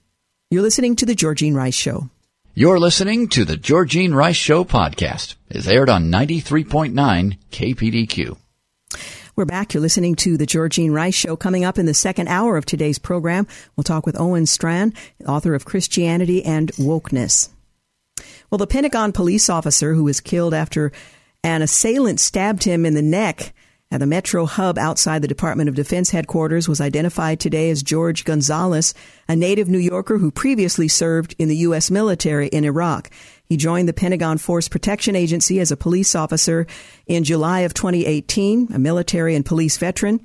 [0.50, 2.10] You're listening to The Georgene Rice Show.
[2.58, 5.36] You're listening to the Georgene Rice Show podcast.
[5.48, 8.36] It's aired on 93.9 KPDQ.
[9.36, 9.76] We're back.
[9.76, 11.36] You're listening to the Georgene Rice Show.
[11.36, 14.96] Coming up in the second hour of today's program, we'll talk with Owen Strachan,
[15.28, 17.50] author of Christianity and Wokeness.
[18.50, 20.92] Well, the Pentagon police officer who was killed after
[21.44, 23.54] an assailant stabbed him in the neck
[23.90, 28.26] at the Metro Hub outside the Department of Defense headquarters was identified today as George
[28.26, 28.94] Gonzalez,
[29.30, 31.90] a native New Yorker who previously served in the U.S.
[31.90, 33.10] military in Iraq.
[33.46, 36.68] He joined the Pentagon Force Protection Agency as a police officer
[37.06, 40.20] in July of 2018, a military and police veteran.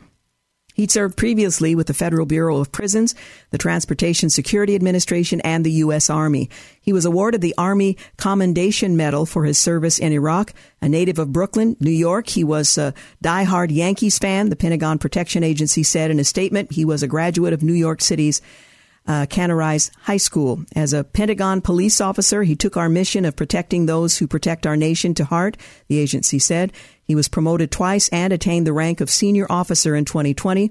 [0.74, 3.14] He'd served previously with the Federal Bureau of Prisons,
[3.50, 6.08] the Transportation Security Administration, and the U.S.
[6.08, 6.48] Army.
[6.80, 10.54] He was awarded the Army Commendation Medal for his service in Iraq.
[10.80, 15.44] A native of Brooklyn, New York, he was a diehard Yankees fan, the Pentagon Protection
[15.44, 16.72] Agency said in a statement.
[16.72, 18.40] He was a graduate of New York City's
[19.06, 20.64] uh, Canarsie High School.
[20.74, 24.76] As a Pentagon police officer, he took our mission of protecting those who protect our
[24.76, 25.56] nation to heart,
[25.88, 26.72] the agency said.
[27.04, 30.70] He was promoted twice and attained the rank of senior officer in 2020.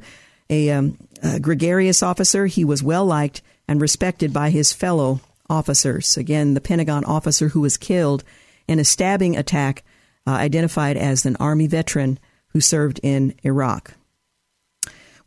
[0.50, 6.18] A, um, a gregarious officer, he was well liked and respected by his fellow officers.
[6.18, 8.24] Again, the Pentagon officer who was killed
[8.68, 9.84] in a stabbing attack,
[10.26, 13.94] uh, identified as an Army veteran who served in Iraq.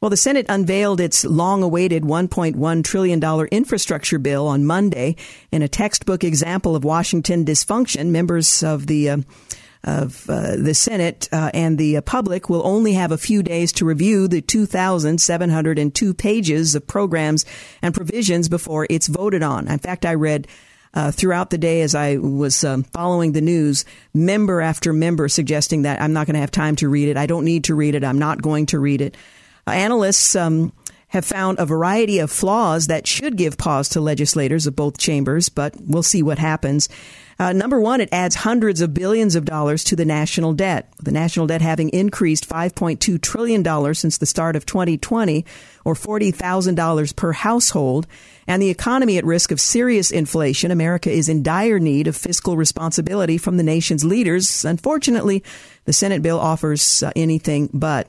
[0.04, 5.16] Well, the Senate unveiled its long awaited $1.1 trillion infrastructure bill on Monday.
[5.50, 9.16] In a textbook example of Washington dysfunction, members of the uh,
[9.82, 13.72] of uh, the Senate uh, and the uh, public will only have a few days
[13.72, 17.46] to review the 2,702 pages of programs
[17.80, 19.68] and provisions before it's voted on.
[19.68, 20.46] In fact, I read
[20.92, 25.80] uh, throughout the day as I was um, following the news, member after member suggesting
[25.82, 27.16] that I'm not going to have time to read it.
[27.16, 28.04] I don't need to read it.
[28.04, 29.16] I'm not going to read it.
[29.66, 30.72] Uh, analysts um,
[31.08, 35.48] have found a variety of flaws that should give pause to legislators of both chambers,
[35.48, 36.88] but we'll see what happens.
[37.38, 40.92] Uh, number one, it adds hundreds of billions of dollars to the national debt.
[41.02, 45.44] The national debt having increased $5.2 trillion since the start of 2020,
[45.84, 48.06] or $40,000 per household,
[48.46, 50.70] and the economy at risk of serious inflation.
[50.70, 54.64] America is in dire need of fiscal responsibility from the nation's leaders.
[54.64, 55.42] Unfortunately,
[55.84, 58.08] the Senate bill offers uh, anything but.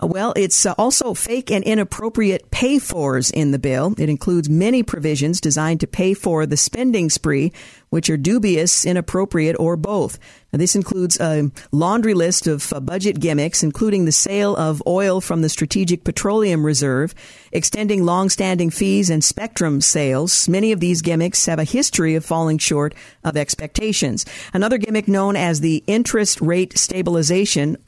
[0.00, 3.94] Well, it's uh, also fake and inappropriate pay fors in the bill.
[3.98, 7.52] It includes many provisions designed to pay for the spending spree,
[7.88, 10.20] which are dubious, inappropriate, or both.
[10.52, 15.20] Now, this includes a laundry list of uh, budget gimmicks, including the sale of oil
[15.20, 17.12] from the Strategic Petroleum Reserve,
[17.50, 20.48] extending long-standing fees and spectrum sales.
[20.48, 24.24] Many of these gimmicks have a history of falling short of expectations.
[24.54, 27.78] Another gimmick known as the interest rate stabilization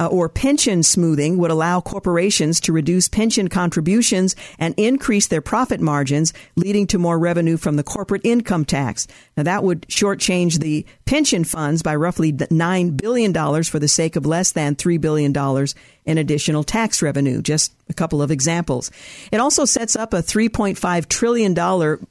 [0.00, 5.80] uh, or pension smoothing would allow corporations to reduce pension contributions and increase their profit
[5.80, 9.06] margins, leading to more revenue from the corporate income tax.
[9.36, 14.24] Now, that would shortchange the pension funds by roughly $9 billion for the sake of
[14.24, 15.66] less than $3 billion
[16.06, 17.42] in additional tax revenue.
[17.42, 18.90] Just a couple of examples.
[19.30, 21.54] It also sets up a $3.5 trillion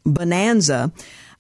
[0.05, 0.91] bonanza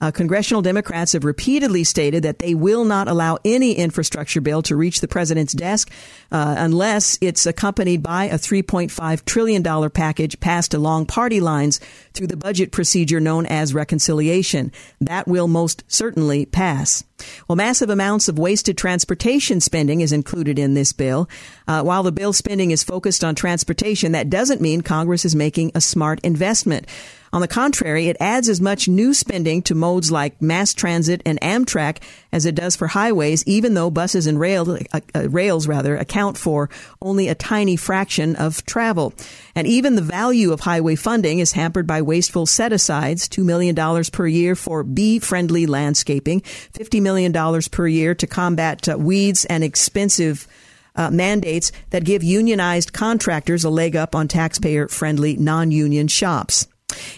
[0.01, 4.75] uh, congressional Democrats have repeatedly stated that they will not allow any infrastructure bill to
[4.75, 5.91] reach the president's desk
[6.31, 11.79] uh, unless it's accompanied by a $3.5 trillion package passed along party lines
[12.13, 14.71] through the budget procedure known as reconciliation.
[15.01, 17.03] That will most certainly pass.
[17.47, 21.27] Well, massive amounts of wasted transportation spending is included in this bill.
[21.67, 25.71] Uh, while the bill spending is focused on transportation, that doesn't mean Congress is making
[25.75, 26.87] a smart investment.
[27.31, 31.39] On the contrary, it adds as much new spending to modes like mass transit and
[31.41, 31.97] Amtrak
[32.31, 36.37] as it does for highways, even though buses and rail, uh, uh, rails rather account
[36.37, 36.69] for
[37.01, 39.13] only a tiny fraction of travel.
[39.53, 43.75] And even the value of highway funding is hampered by wasteful set-asides, $2 million
[44.11, 50.47] per year for bee-friendly landscaping, $50 million per year to combat uh, weeds and expensive
[50.95, 56.67] uh, mandates that give unionized contractors a leg up on taxpayer friendly non union shops.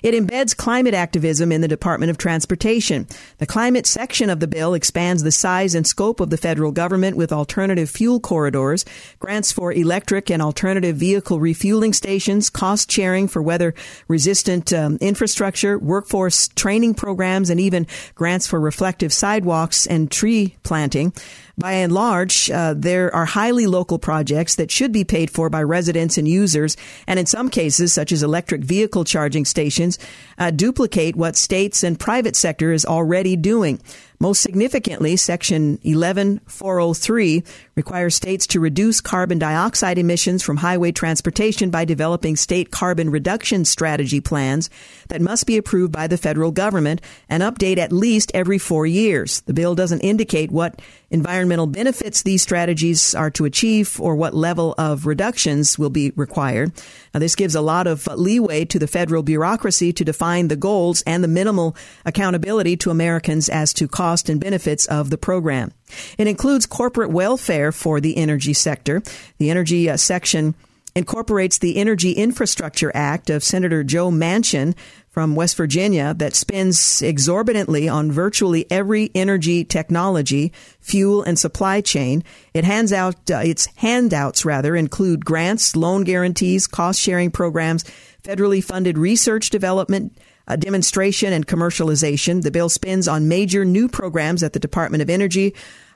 [0.04, 3.08] It embeds climate activism in the Department of Transportation.
[3.38, 7.18] The climate section of the bill expands the size and scope of the federal government
[7.18, 8.84] with alternative fuel corridors,
[9.20, 13.74] grants for electric and alternative vehicle refueling stations, cost sharing for weather
[14.08, 17.86] resistant um, infrastructure, workforce training programs, and even
[18.16, 21.14] grants for reflective sidewalks and tree planting.
[21.62, 25.62] By and large, uh, there are highly local projects that should be paid for by
[25.62, 30.00] residents and users, and in some cases, such as electric vehicle charging stations,
[30.40, 33.80] uh, duplicate what states and private sector is already doing.
[34.22, 41.86] Most significantly, Section 11403 requires states to reduce carbon dioxide emissions from highway transportation by
[41.86, 44.70] developing state carbon reduction strategy plans
[45.08, 49.42] that must be approved by the federal government and update at least every four years.
[49.48, 50.80] The bill doesn't indicate what
[51.10, 56.74] environmental benefits these strategies are to achieve or what level of reductions will be required.
[57.14, 61.02] Now, this gives a lot of leeway to the federal bureaucracy to define the goals
[61.04, 65.74] and the minimal accountability to Americans as to cost and benefits of the program.
[66.18, 69.02] It includes corporate welfare for the energy sector.
[69.40, 70.56] The energy uh, section
[70.96, 74.76] incorporates the Energy Infrastructure Act of Senator Joe Manchin
[75.12, 82.24] from West Virginia that spends exorbitantly on virtually every energy technology, fuel, and supply chain.
[82.54, 87.84] It hands out, uh, its handouts rather include grants, loan guarantees, cost sharing programs,
[88.24, 92.42] federally funded research development, uh, demonstration and commercialization.
[92.42, 95.54] The bill spends on major new programs at the Department of Energy,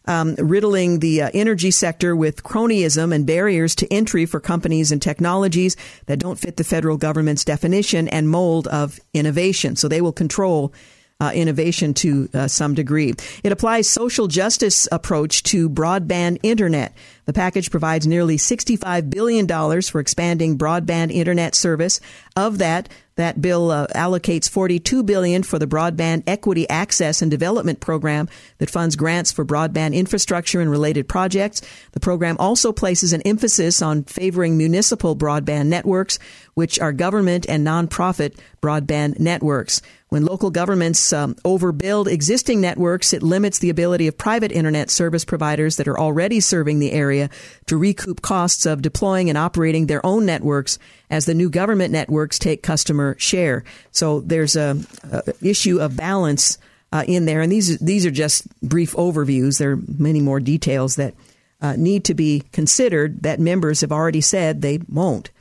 [0.07, 5.01] um, riddling the uh, energy sector with cronyism and barriers to entry for companies and
[5.01, 9.75] technologies that don't fit the federal government's definition and mold of innovation.
[9.75, 10.73] So they will control
[11.19, 13.13] uh, innovation to uh, some degree.
[13.43, 16.93] It applies social justice approach to broadband internet.
[17.25, 19.47] The package provides nearly $65 billion
[19.81, 21.99] for expanding broadband internet service.
[22.35, 27.79] Of that, that bill uh, allocates 42 billion for the Broadband Equity Access and Development
[27.79, 31.61] Program that funds grants for broadband infrastructure and related projects.
[31.93, 36.19] The program also places an emphasis on favoring municipal broadband networks,
[36.55, 39.81] which are government and nonprofit broadband networks.
[40.09, 45.25] When local governments um, overbuild existing networks, it limits the ability of private internet service
[45.25, 47.14] providers that are already serving the area
[47.65, 52.39] to recoup costs of deploying and operating their own networks as the new government networks
[52.39, 53.63] take customer share.
[53.91, 54.77] So there's a,
[55.11, 56.57] a issue of balance
[56.91, 59.57] uh, in there, and these these are just brief overviews.
[59.57, 61.13] There are many more details that
[61.61, 65.31] uh, need to be considered that members have already said they won't.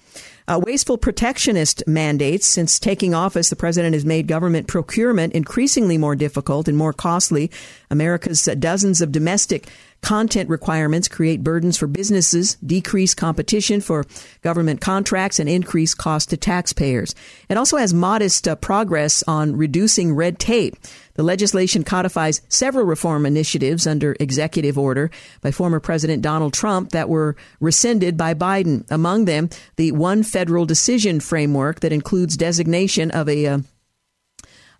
[0.46, 2.46] Uh, wasteful protectionist mandates.
[2.46, 7.50] Since taking office, the president has made government procurement increasingly more difficult and more costly.
[7.90, 9.68] America's uh, dozens of domestic
[10.04, 14.04] content requirements create burdens for businesses, decrease competition for
[14.42, 17.14] government contracts, and increase cost to taxpayers.
[17.48, 20.76] It also has modest uh, progress on reducing red tape.
[21.14, 27.08] The legislation codifies several reform initiatives under executive order by former President Donald Trump that
[27.08, 28.84] were rescinded by Biden.
[28.90, 33.58] Among them, the one federal decision framework that includes designation of a uh,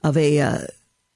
[0.03, 0.59] of a uh,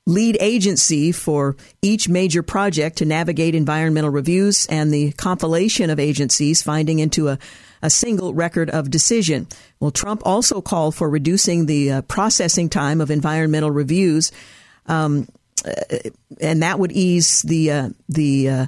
[0.08, 6.62] lead agency for each major project to navigate environmental reviews and the compilation of agencies
[6.62, 7.38] finding into a,
[7.82, 9.46] a single record of decision.
[9.80, 14.32] Well, Trump also called for reducing the uh, processing time of environmental reviews,
[14.86, 15.28] um,
[15.66, 15.98] uh,
[16.40, 18.66] and that would ease the uh, the uh,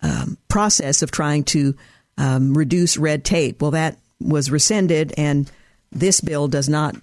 [0.00, 1.76] um, process of trying to
[2.16, 3.60] um, reduce red tape.
[3.60, 5.50] Well, that was rescinded, and
[5.90, 6.96] this bill does not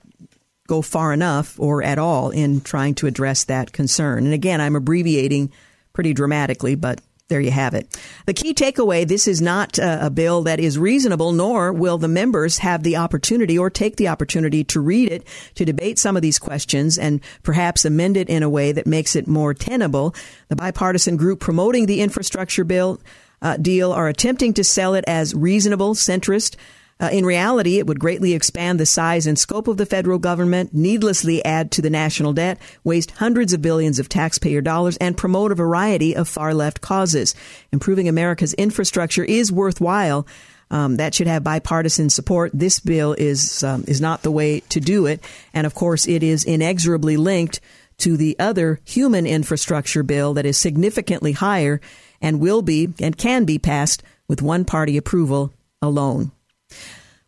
[0.69, 4.23] go far enough or at all in trying to address that concern.
[4.23, 5.51] And again, I'm abbreviating
[5.91, 7.99] pretty dramatically, but there you have it.
[8.25, 12.57] The key takeaway this is not a bill that is reasonable, nor will the members
[12.59, 16.39] have the opportunity or take the opportunity to read it, to debate some of these
[16.39, 20.15] questions, and perhaps amend it in a way that makes it more tenable.
[20.47, 22.99] The bipartisan group promoting the infrastructure bill
[23.41, 26.55] uh, deal are attempting to sell it as reasonable, centrist,
[26.99, 30.73] uh, in reality, it would greatly expand the size and scope of the federal government,
[30.73, 35.51] needlessly add to the national debt, waste hundreds of billions of taxpayer dollars, and promote
[35.51, 37.35] a variety of far left causes.
[37.71, 40.27] Improving America's infrastructure is worthwhile.
[40.71, 42.51] Um, that should have bipartisan support.
[42.53, 45.23] This bill is um, is not the way to do it,
[45.53, 47.59] and of course, it is inexorably linked
[47.99, 51.81] to the other human infrastructure bill that is significantly higher
[52.21, 56.31] and will be and can be passed with one party approval alone.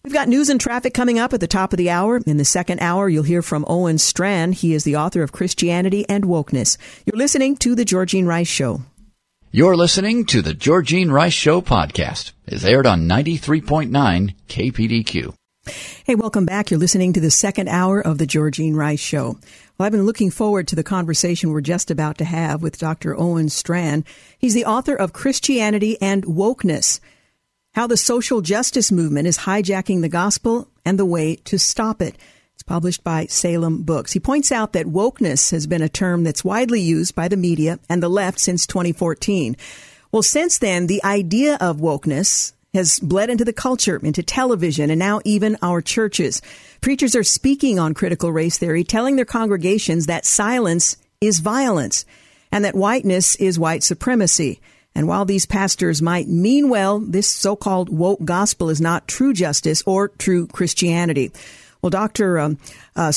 [0.04, 2.20] We've got news and traffic coming up at the top of the hour.
[2.26, 4.52] In the second hour, you'll hear from Owen Strachan.
[4.52, 6.78] He is the author of Christianity and Wokeness.
[7.06, 8.82] You're listening to The Georgene Rice Show.
[9.52, 12.32] You're listening to The Georgene Rice Show podcast.
[12.48, 15.36] It's aired on 93.9 KPDQ.
[16.04, 16.72] Hey, welcome back.
[16.72, 19.38] You're listening to the second hour of The Georgene Rice Show.
[19.78, 23.16] Well, I've been looking forward to the conversation we're just about to have with Dr.
[23.16, 24.06] Owen Strachan.
[24.40, 27.00] He's the author of Christianity and Wokeness
[27.74, 32.16] how the social justice movement is hijacking the gospel and the way to stop it.
[32.54, 34.12] It's published by Salem Books.
[34.12, 37.80] He points out that wokeness has been a term that's widely used by the media
[37.90, 39.56] and the left since 2014.
[40.12, 45.00] Well, since then, the idea of wokeness has bled into the culture, into television, and
[45.00, 46.42] now even our churches.
[46.82, 52.06] Preachers are speaking on critical race theory, telling their congregations that silence is violence
[52.52, 54.60] and that whiteness is white supremacy.
[54.94, 59.82] And while these pastors might mean well, this so-called woke gospel is not true justice
[59.86, 61.32] or true Christianity.
[61.82, 62.38] Well, Dr.
[62.38, 62.60] Um,
[62.96, 63.12] uh,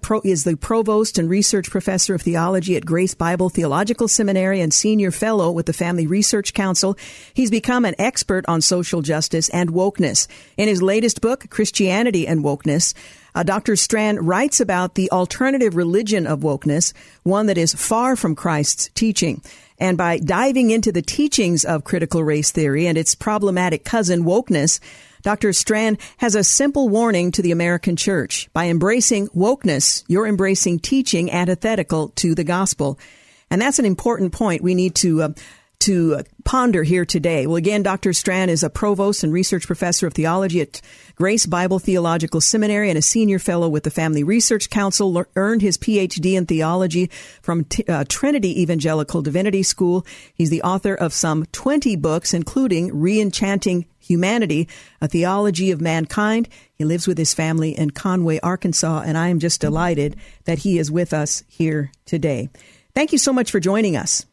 [0.00, 4.74] Pro- is the provost and research professor of theology at Grace Bible Theological Seminary and
[4.74, 6.96] senior fellow with the Family Research Council.
[7.32, 10.26] He's become an expert on social justice and wokeness.
[10.56, 12.92] In his latest book, Christianity and Wokeness,
[13.36, 13.76] uh, Dr.
[13.76, 16.92] Strachan writes about the alternative religion of wokeness,
[17.22, 19.42] one that is far from Christ's teaching.
[19.82, 24.78] And by diving into the teachings of critical race theory and its problematic cousin wokeness,
[25.22, 25.52] Dr.
[25.52, 28.48] Strachan has a simple warning to the American church.
[28.52, 32.96] By embracing wokeness, you're embracing teaching antithetical to the gospel.
[33.50, 35.28] And that's an important point we need to uh,
[35.82, 37.44] to ponder here today.
[37.44, 38.12] Well, again, Dr.
[38.12, 40.80] Strachan is a provost and research professor of theology at
[41.16, 45.24] Grace Bible Theological Seminary and a senior fellow with the Family Research Council.
[45.34, 47.10] Earned his PhD in theology
[47.42, 50.06] from T- uh, Trinity Evangelical Divinity School.
[50.32, 54.68] He's the author of some 20 books, including Reenchanting Humanity,
[55.00, 56.48] a theology of mankind.
[56.74, 60.14] He lives with his family in Conway, Arkansas, and I am just delighted
[60.44, 62.50] that he is with us here today.
[62.94, 64.26] Thank you so much for joining us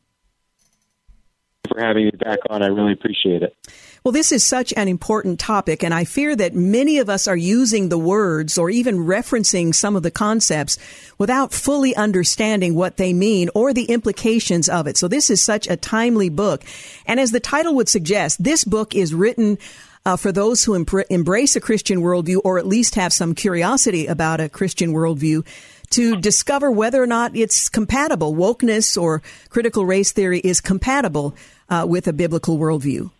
[1.80, 2.62] for having me back on.
[2.62, 3.56] I really appreciate it.
[4.04, 7.36] Well, this is such an important topic, and I fear that many of us are
[7.36, 10.78] using the words or even referencing some of the concepts
[11.18, 14.96] without fully understanding what they mean or the implications of it.
[14.98, 16.64] So this is such a timely book.
[17.06, 19.58] And as the title would suggest, this book is written
[20.06, 20.74] uh, for those who
[21.10, 25.46] embrace a Christian worldview or at least have some curiosity about a Christian worldview
[25.90, 28.34] to discover whether or not it's compatible.
[28.34, 31.36] Wokeness or critical race theory is compatible
[31.70, 33.12] uh, with a biblical worldview.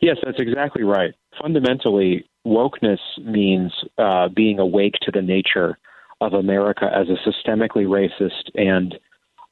[0.00, 1.12] Yes, that's exactly right.
[1.40, 5.78] Fundamentally, wokeness means uh, being awake to the nature
[6.20, 8.98] of America as a systemically racist and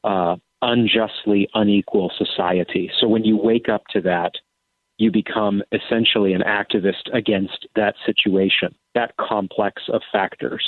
[0.05, 2.91] uh, unjustly unequal society.
[3.01, 4.33] So when you wake up to that,
[4.99, 10.65] you become essentially an activist against that situation, that complex of factors.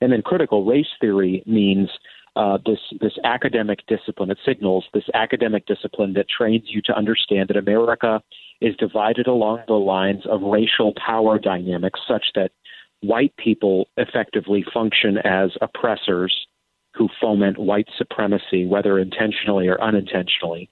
[0.00, 1.90] And then critical race theory means
[2.38, 4.30] uh, this this academic discipline.
[4.30, 8.22] It signals this academic discipline that trains you to understand that America
[8.60, 12.52] is divided along the lines of racial power dynamics, such that
[13.00, 16.46] white people effectively function as oppressors
[16.94, 20.70] who foment white supremacy, whether intentionally or unintentionally,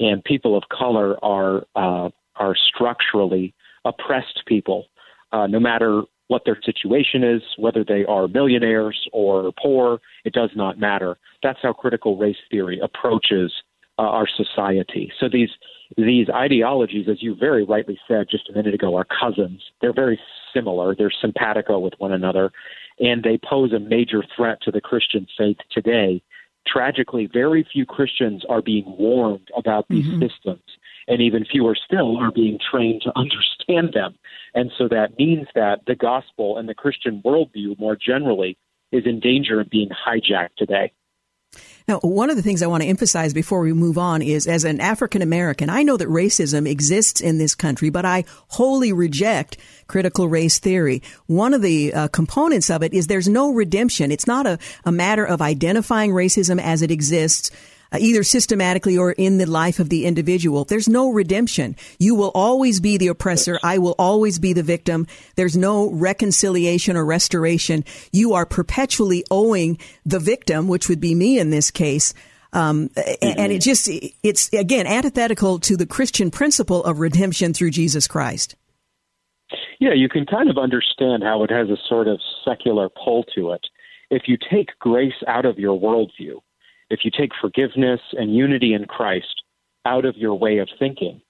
[0.00, 3.54] and people of color are uh, are structurally
[3.84, 4.86] oppressed people,
[5.30, 6.02] uh, no matter
[6.34, 11.16] what their situation is, whether they are millionaires or poor, it does not matter.
[11.44, 13.52] That's how critical race theory approaches
[14.00, 15.12] uh, our society.
[15.20, 15.50] So these
[15.96, 19.62] these ideologies, as you very rightly said just a minute ago, are cousins.
[19.80, 20.18] They're very
[20.52, 20.96] similar.
[20.96, 22.50] They're simpatico with one another,
[22.98, 26.20] and they pose a major threat to the Christian faith today.
[26.66, 30.24] Tragically, very few Christians are being warned about these mm-hmm.
[30.26, 30.64] systems
[31.08, 34.14] and even fewer still are being trained to understand them.
[34.54, 38.56] And so that means that the gospel and the Christian worldview more generally
[38.92, 40.92] is in danger of being hijacked today.
[41.86, 44.64] Now, one of the things I want to emphasize before we move on is as
[44.64, 49.58] an African American, I know that racism exists in this country, but I wholly reject
[49.86, 51.02] critical race theory.
[51.26, 54.10] One of the uh, components of it is there's no redemption.
[54.10, 57.50] It's not a, a matter of identifying racism as it exists
[58.00, 60.64] either systematically or in the life of the individual.
[60.64, 61.76] There's no redemption.
[61.98, 63.58] You will always be the oppressor.
[63.62, 65.06] I will always be the victim.
[65.36, 67.84] There's no reconciliation or restoration.
[68.12, 72.14] You are perpetually owing the victim, which would be me in this case.
[72.52, 72.90] Um,
[73.20, 73.88] and it just,
[74.22, 78.54] it's again antithetical to the Christian principle of redemption through Jesus Christ.
[79.80, 83.50] Yeah, you can kind of understand how it has a sort of secular pull to
[83.50, 83.66] it.
[84.10, 86.40] If you take grace out of your worldview,
[86.94, 89.42] if you take forgiveness and unity in Christ
[89.84, 91.20] out of your way of thinking,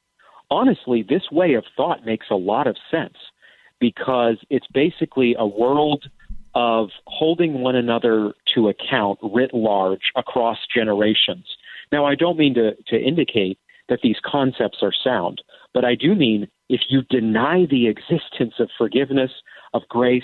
[0.51, 3.17] honestly, this way of thought makes a lot of sense
[3.81, 6.05] because it's basically a world
[6.55, 11.47] of holding one another to account writ large across generations.
[11.91, 13.59] Now, I don't mean to, to indicate
[13.89, 15.43] that these concepts are sound,
[15.73, 19.31] but I do mean if you deny the existence of forgiveness,
[19.73, 20.23] of grace,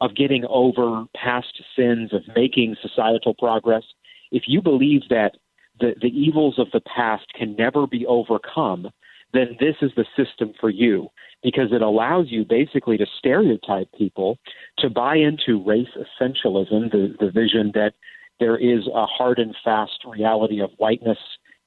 [0.00, 3.84] of getting over past sins, of making societal progress,
[4.32, 5.36] if you believe that
[5.78, 8.90] the, the evils of the past can never be overcome,
[9.32, 11.08] then this is the system for you
[11.42, 14.38] because it allows you basically to stereotype people
[14.78, 17.92] to buy into race essentialism, the, the vision that
[18.40, 21.18] there is a hard and fast reality of whiteness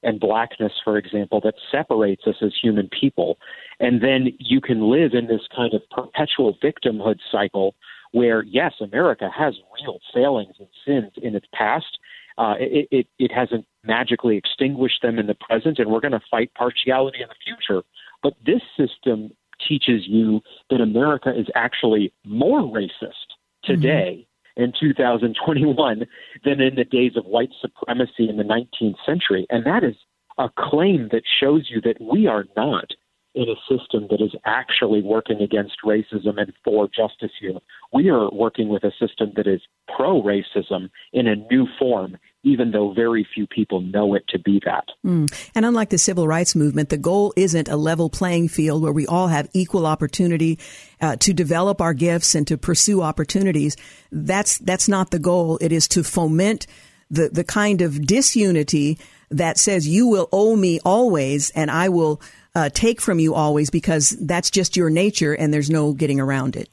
[0.02, 3.38] and blackness, for example, that separates us as human people.
[3.80, 7.74] And then you can live in this kind of perpetual victimhood cycle
[8.12, 11.98] where, yes, America has real failings and sins in its past,
[12.38, 16.20] uh, it, it, it hasn't magically extinguished them in the present, and we're going to
[16.30, 17.82] fight partiality in the future.
[18.22, 19.30] But this system
[19.66, 24.26] teaches you that America is actually more racist today
[24.58, 24.64] mm-hmm.
[24.64, 26.06] in 2021
[26.44, 29.46] than in the days of white supremacy in the 19th century.
[29.50, 29.96] And that is
[30.38, 32.90] a claim that shows you that we are not
[33.36, 37.58] in a system that is actually working against racism and for justice here.
[37.92, 39.60] We are working with a system that is
[39.94, 44.58] pro racism in a new form, even though very few people know it to be
[44.64, 44.86] that.
[45.04, 45.30] Mm.
[45.54, 49.06] And unlike the civil rights movement, the goal isn't a level playing field where we
[49.06, 50.58] all have equal opportunity
[51.02, 53.76] uh, to develop our gifts and to pursue opportunities.
[54.10, 55.58] That's that's not the goal.
[55.60, 56.66] It is to foment
[57.10, 58.98] the, the kind of disunity
[59.30, 62.20] that says you will owe me always and I will
[62.56, 66.56] uh, take from you always because that's just your nature and there's no getting around
[66.56, 66.70] it.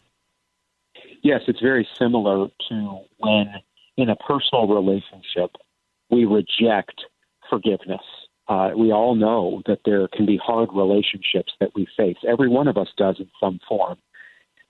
[1.24, 3.48] Yes, it's very similar to when
[3.98, 5.52] in a personal relationship
[6.10, 7.02] we reject
[7.50, 8.02] forgiveness.
[8.48, 12.18] Uh, we all know that there can be hard relationships that we face.
[12.28, 13.98] Every one of us does in some form.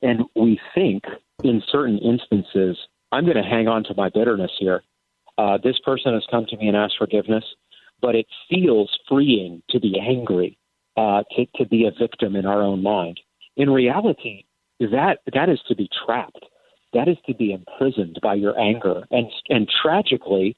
[0.01, 1.03] And we think
[1.43, 2.77] in certain instances,
[3.11, 4.81] I'm going to hang on to my bitterness here.
[5.37, 7.43] Uh, this person has come to me and asked forgiveness,
[8.01, 10.57] but it feels freeing to be angry,
[10.97, 13.19] uh, to, to be a victim in our own mind.
[13.55, 14.45] In reality,
[14.79, 16.45] that that is to be trapped.
[16.93, 19.03] That is to be imprisoned by your anger.
[19.11, 20.57] And and tragically,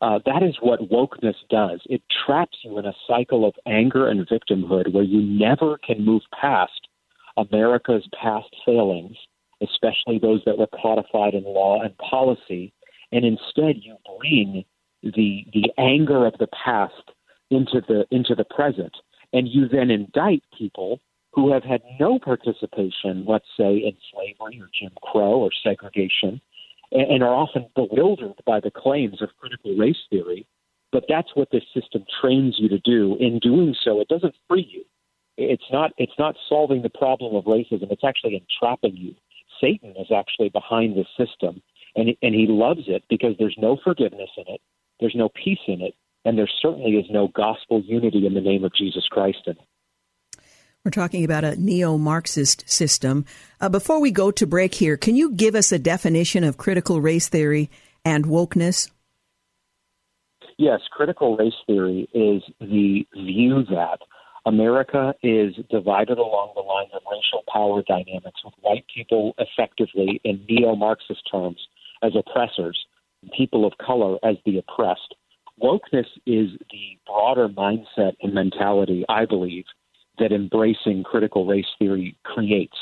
[0.00, 1.80] uh, that is what wokeness does.
[1.86, 6.22] It traps you in a cycle of anger and victimhood where you never can move
[6.38, 6.88] past
[7.36, 9.16] America's past failings,
[9.62, 12.72] especially those that were codified in law and policy,
[13.10, 14.64] and instead you bring
[15.02, 17.12] the the anger of the past
[17.50, 18.94] into the into the present,
[19.32, 21.00] and you then indict people
[21.32, 26.40] who have had no participation, let's say, in slavery or Jim Crow or segregation,
[26.90, 30.46] and, and are often bewildered by the claims of critical race theory.
[30.92, 33.16] But that's what this system trains you to do.
[33.18, 34.84] In doing so, it doesn't free you.
[35.38, 35.92] It's not.
[35.96, 37.90] It's not solving the problem of racism.
[37.90, 39.14] It's actually entrapping you.
[39.58, 41.62] Satan is actually behind this system,
[41.96, 44.60] and and he loves it because there's no forgiveness in it,
[45.00, 45.94] there's no peace in it,
[46.24, 50.38] and there certainly is no gospel unity in the name of Jesus Christ in it.
[50.84, 53.24] We're talking about a neo Marxist system.
[53.60, 57.00] Uh, before we go to break here, can you give us a definition of critical
[57.00, 57.70] race theory
[58.04, 58.90] and wokeness?
[60.58, 64.00] Yes, critical race theory is the view that
[64.44, 70.44] America is divided along the lines of racial power dynamics, with white people effectively, in
[70.48, 71.60] neo Marxist terms,
[72.02, 72.86] as oppressors,
[73.36, 75.14] people of color as the oppressed.
[75.62, 79.64] Wokeness is the broader mindset and mentality, I believe,
[80.18, 82.76] that embracing critical race theory creates.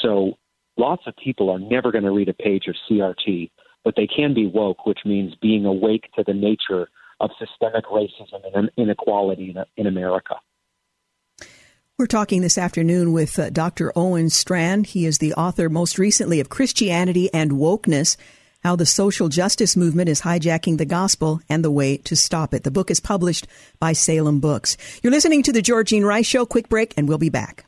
[0.00, 0.38] So
[0.76, 3.50] lots of people are never going to read a page of CRT,
[3.84, 6.88] but they can be woke, which means being awake to the nature
[7.20, 10.36] of systemic racism and inequality in, America.
[11.98, 13.92] We're talking this afternoon with uh, Dr.
[13.94, 14.84] Owen Strachan.
[14.84, 18.16] He is the author most recently of Christianity and Wokeness
[18.64, 22.64] how the social justice movement is hijacking the gospel and the way to stop it.
[22.64, 23.46] The book is published
[23.78, 24.78] by Salem Books.
[25.02, 26.46] You're listening to the Georgene Rice Show.
[26.46, 27.66] Quick break and we'll be back.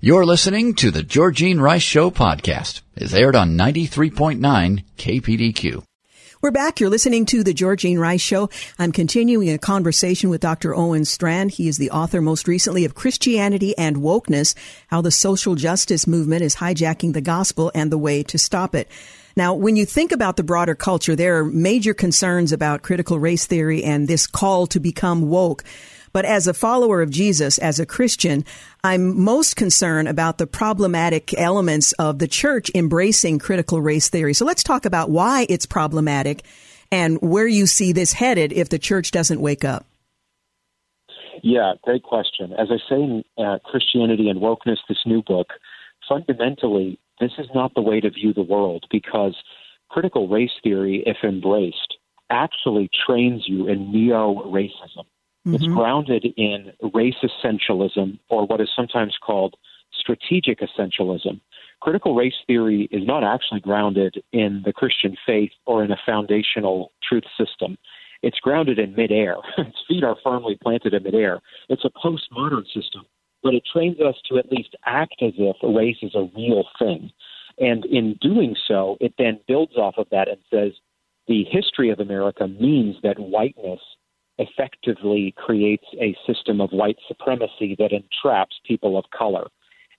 [0.00, 2.82] You're listening to the Georgene Rice Show podcast.
[2.96, 5.84] It's aired on 93.9 KPDQ.
[6.42, 6.78] We're back.
[6.78, 8.50] You're listening to the Georgene Rice Show.
[8.78, 10.74] I'm continuing a conversation with Dr.
[10.74, 11.48] Owen Strachan.
[11.48, 14.54] He is the author most recently of Christianity and Wokeness,
[14.88, 18.90] How the Social Justice Movement is Hijacking the Gospel and the Way to Stop It.
[19.36, 23.46] Now, when you think about the broader culture, there are major concerns about critical race
[23.46, 25.64] theory and this call to become woke.
[26.12, 28.44] But as a follower of Jesus, as a Christian,
[28.84, 34.32] I'm most concerned about the problematic elements of the church embracing critical race theory.
[34.32, 36.44] So let's talk about why it's problematic
[36.92, 39.84] and where you see this headed if the church doesn't wake up.
[41.42, 42.52] Yeah, great question.
[42.52, 45.48] As I say in uh, Christianity and Wokeness, this new book,
[46.08, 49.36] fundamentally, this is not the way to view the world because
[49.88, 51.96] critical race theory, if embraced,
[52.30, 55.04] actually trains you in neo racism.
[55.46, 55.54] Mm-hmm.
[55.54, 59.56] It's grounded in race essentialism, or what is sometimes called
[59.92, 61.40] strategic essentialism.
[61.80, 66.92] Critical race theory is not actually grounded in the Christian faith or in a foundational
[67.06, 67.76] truth system.
[68.22, 69.36] It's grounded in midair.
[69.58, 71.40] its feet are firmly planted in midair.
[71.68, 73.04] It's a postmodern system
[73.44, 77.10] but it trains us to at least act as if race is a real thing.
[77.58, 80.72] And in doing so, it then builds off of that and says
[81.28, 83.80] the history of America means that whiteness
[84.38, 89.46] effectively creates a system of white supremacy that entraps people of color.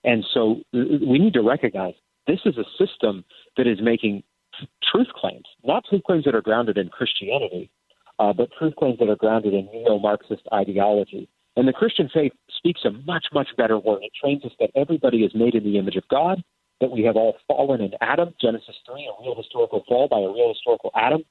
[0.04, 1.94] And so we need to recognize
[2.26, 3.24] this is a system
[3.56, 4.22] that is making
[4.82, 7.70] truth claims, not truth claims that are grounded in Christianity,
[8.18, 11.28] uh, but truth claims that are grounded in neo Marxist ideology.
[11.56, 14.02] And the Christian faith speaks a much, much better word.
[14.02, 16.42] It trains us that everybody is made in the image of God,
[16.80, 20.28] that we have all fallen in Adam, Genesis 3, a real historical fall by a
[20.28, 21.22] real historical Adam,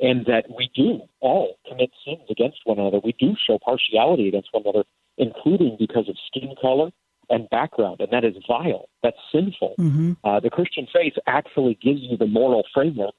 [0.00, 3.00] and that we do all commit sins against one another.
[3.02, 4.84] We do show partiality against one another,
[5.16, 6.90] including because of skin color
[7.30, 8.88] and background, and that is vile.
[9.02, 9.74] That's sinful.
[9.78, 10.12] Mm-hmm.
[10.24, 13.14] Uh, the Christian faith actually gives you the moral framework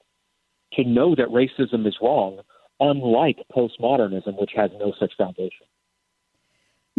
[0.74, 2.40] to know that racism is wrong,
[2.80, 5.66] unlike postmodernism, which has no such foundation.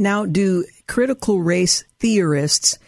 [0.02, 2.80] Now, do critical race theorists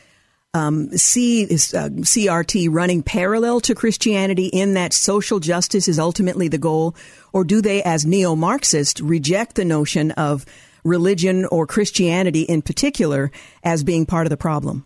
[0.56, 6.58] um, see uh, CRT running parallel to Christianity in that social justice is ultimately the
[6.58, 6.96] goal,
[7.32, 10.44] or do they, as neo-Marxists, reject the notion of
[10.84, 13.32] religion or Christianity in particular
[13.64, 14.84] as being part of the problem?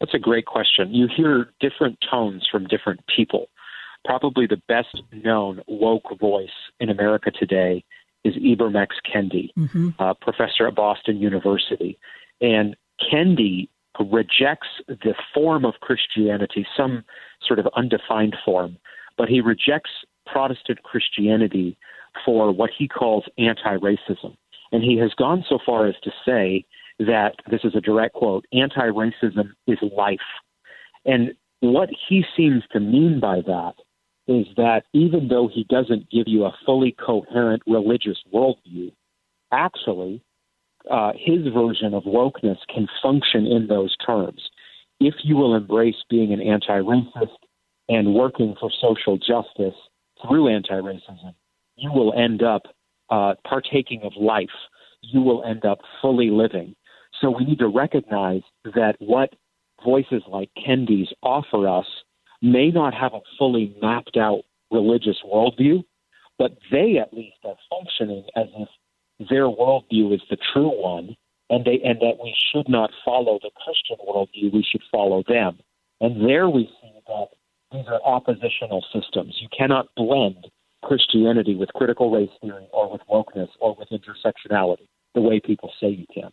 [0.00, 0.92] That's a great question.
[0.92, 3.48] You hear different tones from different people.
[4.04, 6.48] Probably the best known woke voice
[6.80, 7.82] in America today
[8.24, 8.96] is Ibram X.
[9.06, 9.90] Kendi, mm-hmm.
[9.98, 11.98] uh, professor at Boston University.
[12.40, 13.68] And Kendi
[14.10, 17.04] rejects the form of Christianity, some
[17.46, 18.76] sort of undefined form,
[19.16, 19.90] but he rejects
[20.26, 21.76] Protestant Christianity
[22.24, 24.36] for what he calls anti racism.
[24.72, 26.64] And he has gone so far as to say
[26.98, 30.18] that this is a direct quote anti racism is life.
[31.04, 33.74] And what he seems to mean by that
[34.26, 38.92] is that even though he doesn't give you a fully coherent religious worldview,
[39.52, 40.22] actually,
[40.90, 44.50] uh, his version of wokeness can function in those terms.
[45.00, 47.36] If you will embrace being an anti racist
[47.88, 49.78] and working for social justice
[50.22, 51.34] through anti racism,
[51.76, 52.62] you will end up
[53.10, 54.48] uh, partaking of life.
[55.02, 56.74] You will end up fully living.
[57.20, 59.34] So we need to recognize that what
[59.84, 61.86] voices like Kendi's offer us
[62.44, 65.82] may not have a fully mapped out religious worldview,
[66.38, 68.68] but they at least are functioning as if
[69.30, 71.16] their worldview is the true one,
[71.48, 75.58] and they and that we should not follow the Christian worldview, we should follow them.
[76.00, 77.28] And there we see that
[77.72, 79.38] these are oppositional systems.
[79.40, 80.48] You cannot blend
[80.82, 85.88] Christianity with critical race theory or with wokeness or with intersectionality the way people say
[85.88, 86.30] you can.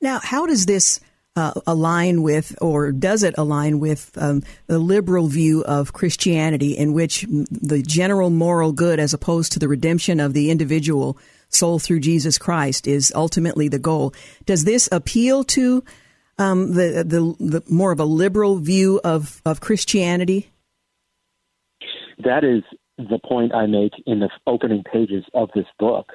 [0.00, 1.00] Now, how does this
[1.36, 6.92] uh, align with, or does it align with um, the liberal view of Christianity, in
[6.92, 11.16] which the general moral good, as opposed to the redemption of the individual
[11.48, 14.12] soul through Jesus Christ, is ultimately the goal?
[14.44, 15.84] Does this appeal to
[16.38, 20.50] um, the, the, the more of a liberal view of of Christianity?
[22.18, 22.62] That is
[22.98, 26.12] the point I make in the opening pages of this book.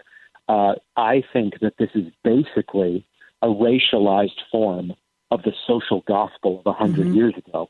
[0.48, 3.08] Uh, I think that this is basically
[3.42, 4.94] a racialized form
[5.36, 7.14] of the social gospel of a 100 mm-hmm.
[7.14, 7.70] years ago.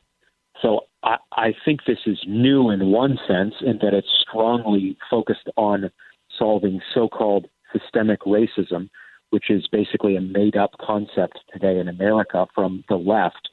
[0.62, 5.50] So I, I think this is new in one sense, in that it's strongly focused
[5.58, 5.90] on
[6.38, 8.90] solving so called systemic racism,
[9.32, 13.50] which is basically a made up concept today in America from the left.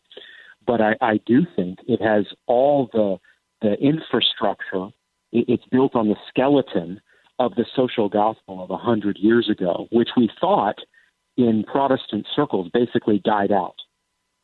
[0.66, 3.16] But I, I do think it has all the,
[3.62, 4.88] the infrastructure,
[5.32, 7.00] it, it's built on the skeleton
[7.38, 10.76] of the social gospel of a 100 years ago, which we thought
[11.38, 13.76] in Protestant circles basically died out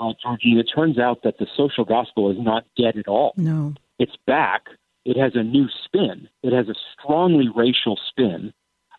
[0.00, 3.34] uh, Georgene, it turns out that the social gospel is not dead at all.
[3.36, 3.74] No.
[3.98, 4.66] It's back.
[5.04, 6.28] It has a new spin.
[6.42, 8.52] It has a strongly racial spin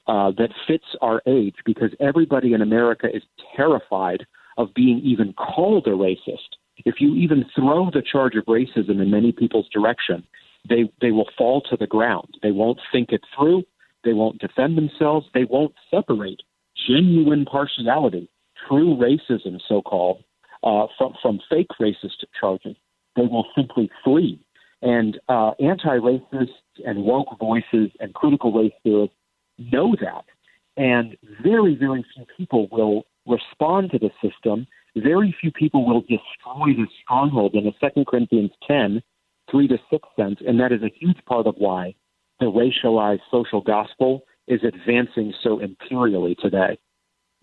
[0.07, 3.23] uh, that fits our age because everybody in America is
[3.55, 4.25] terrified
[4.57, 6.57] of being even called a racist.
[6.85, 10.25] If you even throw the charge of racism in many people's direction,
[10.67, 12.35] they, they will fall to the ground.
[12.41, 13.63] They won't think it through.
[14.03, 15.27] They won't defend themselves.
[15.33, 16.41] They won't separate
[16.87, 18.29] genuine partiality,
[18.67, 20.23] true racism, so called,
[20.63, 22.75] uh, from, from fake racist charges.
[23.15, 24.39] They will simply flee.
[24.81, 26.47] And uh, anti racists
[26.85, 29.15] and woke voices and critical race theorists
[29.57, 30.25] know that.
[30.77, 34.67] And very, very few people will respond to the system.
[34.95, 39.01] Very few people will destroy the stronghold in the Second Corinthians 10,
[39.51, 40.39] 3 to 6 sense.
[40.47, 41.95] And that is a huge part of why
[42.39, 46.79] the racialized social gospel is advancing so imperially today.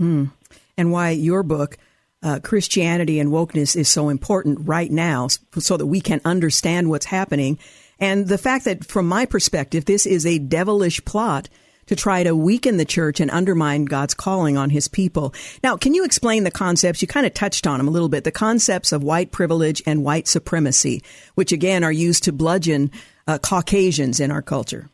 [0.01, 0.33] Mm.
[0.77, 1.79] And why your book
[2.23, 7.07] uh, Christianity and wokeness is so important right now so that we can understand what's
[7.07, 7.59] happening.
[7.99, 11.49] And the fact that, from my perspective, this is a devilish plot
[11.87, 15.33] to try to weaken the church and undermine God's calling on his people.
[15.63, 17.01] Now, can you explain the concepts?
[17.01, 18.25] You kind of touched on them a little bit.
[18.25, 21.03] The concepts of white privilege and white supremacy,
[21.37, 22.91] which again are used to bludgeon
[23.29, 24.91] uh, Caucasians in our culture.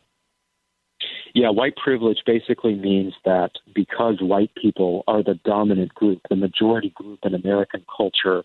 [1.34, 6.90] Yeah, white privilege basically means that because white people are the dominant group, the majority
[6.90, 8.44] group in American culture,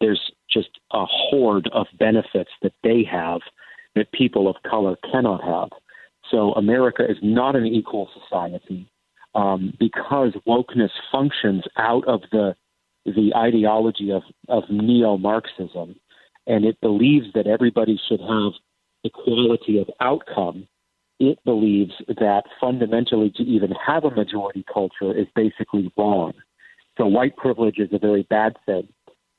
[0.00, 3.40] there's just a horde of benefits that they have
[3.94, 5.68] that people of color cannot have.
[6.30, 8.90] So America is not an equal society
[9.36, 12.54] um, because wokeness functions out of the
[13.04, 15.94] the ideology of, of neo Marxism,
[16.48, 18.52] and it believes that everybody should have
[19.04, 20.66] equality of outcome
[21.18, 26.32] it believes that fundamentally to even have a majority culture is basically wrong.
[26.98, 28.88] So white privilege is a very bad thing.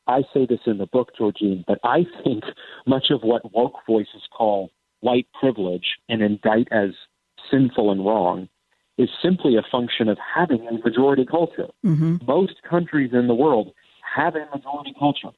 [0.07, 2.43] I say this in the book, Georgene, but I think
[2.85, 4.71] much of what woke voices call
[5.01, 6.91] white privilege and indict as
[7.51, 8.47] sinful and wrong
[8.97, 11.67] is simply a function of having a majority culture.
[11.85, 12.17] Mm-hmm.
[12.25, 13.71] Most countries in the world
[14.15, 15.35] have a majority culture.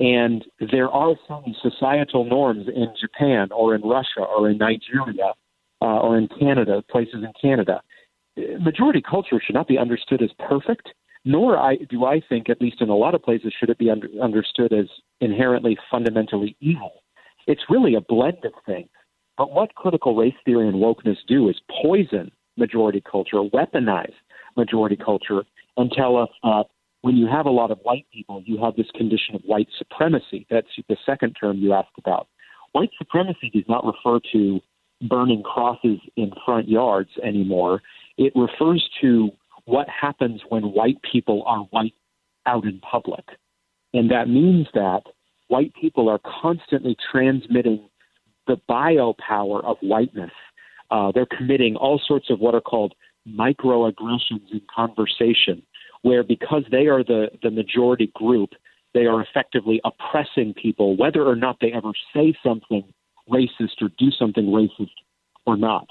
[0.00, 5.32] And there are some societal norms in Japan or in Russia or in Nigeria
[5.80, 7.80] uh, or in Canada, places in Canada.
[8.60, 10.88] Majority culture should not be understood as perfect,
[11.24, 13.90] nor I, do I think, at least in a lot of places, should it be
[13.90, 14.86] under, understood as
[15.20, 17.02] inherently fundamentally evil.
[17.46, 18.88] It's really a blend of things.
[19.36, 24.12] But what critical race theory and wokeness do is poison majority culture, weaponize
[24.56, 25.44] majority culture,
[25.76, 26.64] and tell us that
[27.02, 30.46] when you have a lot of white people, you have this condition of white supremacy.
[30.50, 32.26] That's the second term you asked about.
[32.72, 34.60] White supremacy does not refer to
[35.02, 37.82] burning crosses in front yards anymore.
[38.16, 39.30] It refers to
[39.64, 41.94] what happens when white people are white
[42.46, 43.24] out in public.
[43.92, 45.02] And that means that
[45.48, 47.88] white people are constantly transmitting
[48.46, 50.30] the biopower of whiteness.
[50.90, 52.94] Uh, they're committing all sorts of what are called
[53.28, 55.62] microaggressions in conversation,
[56.02, 58.50] where because they are the, the majority group,
[58.94, 62.84] they are effectively oppressing people, whether or not they ever say something
[63.30, 64.90] racist or do something racist
[65.46, 65.86] or not.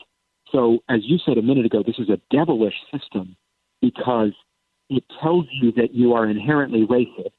[0.52, 3.36] So, as you said a minute ago, this is a devilish system
[3.82, 4.32] because
[4.90, 7.32] it tells you that you are inherently racist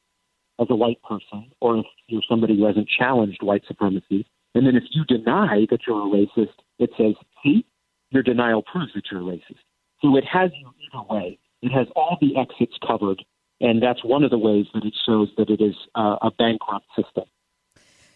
[0.60, 4.26] as a white person, or if you're somebody who hasn't challenged white supremacy.
[4.54, 7.64] And then if you deny that you're a racist, it says, see,
[8.10, 9.62] your denial proves that you're a racist.
[10.02, 11.38] So it has you either way.
[11.62, 13.24] It has all the exits covered,
[13.60, 16.86] and that's one of the ways that it shows that it is uh, a bankrupt
[16.96, 17.24] system.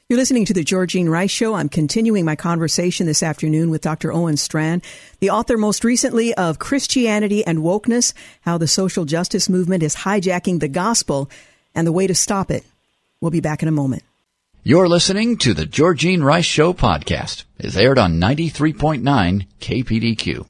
[0.08, 1.54] You're listening to the Georgene Rice Show.
[1.54, 4.12] I'm continuing my conversation this afternoon with Dr.
[4.12, 4.82] Owen Strachan,
[5.20, 10.60] the author most recently of Christianity and Wokeness, How the Social Justice Movement is Hijacking
[10.60, 11.30] the Gospel
[11.74, 12.64] and the Way to Stop It.
[13.20, 14.02] We'll be back in a moment.
[14.64, 17.44] You're listening to the Georgene Rice Show podcast.
[17.58, 20.46] It's aired on 93.9 KPDQ.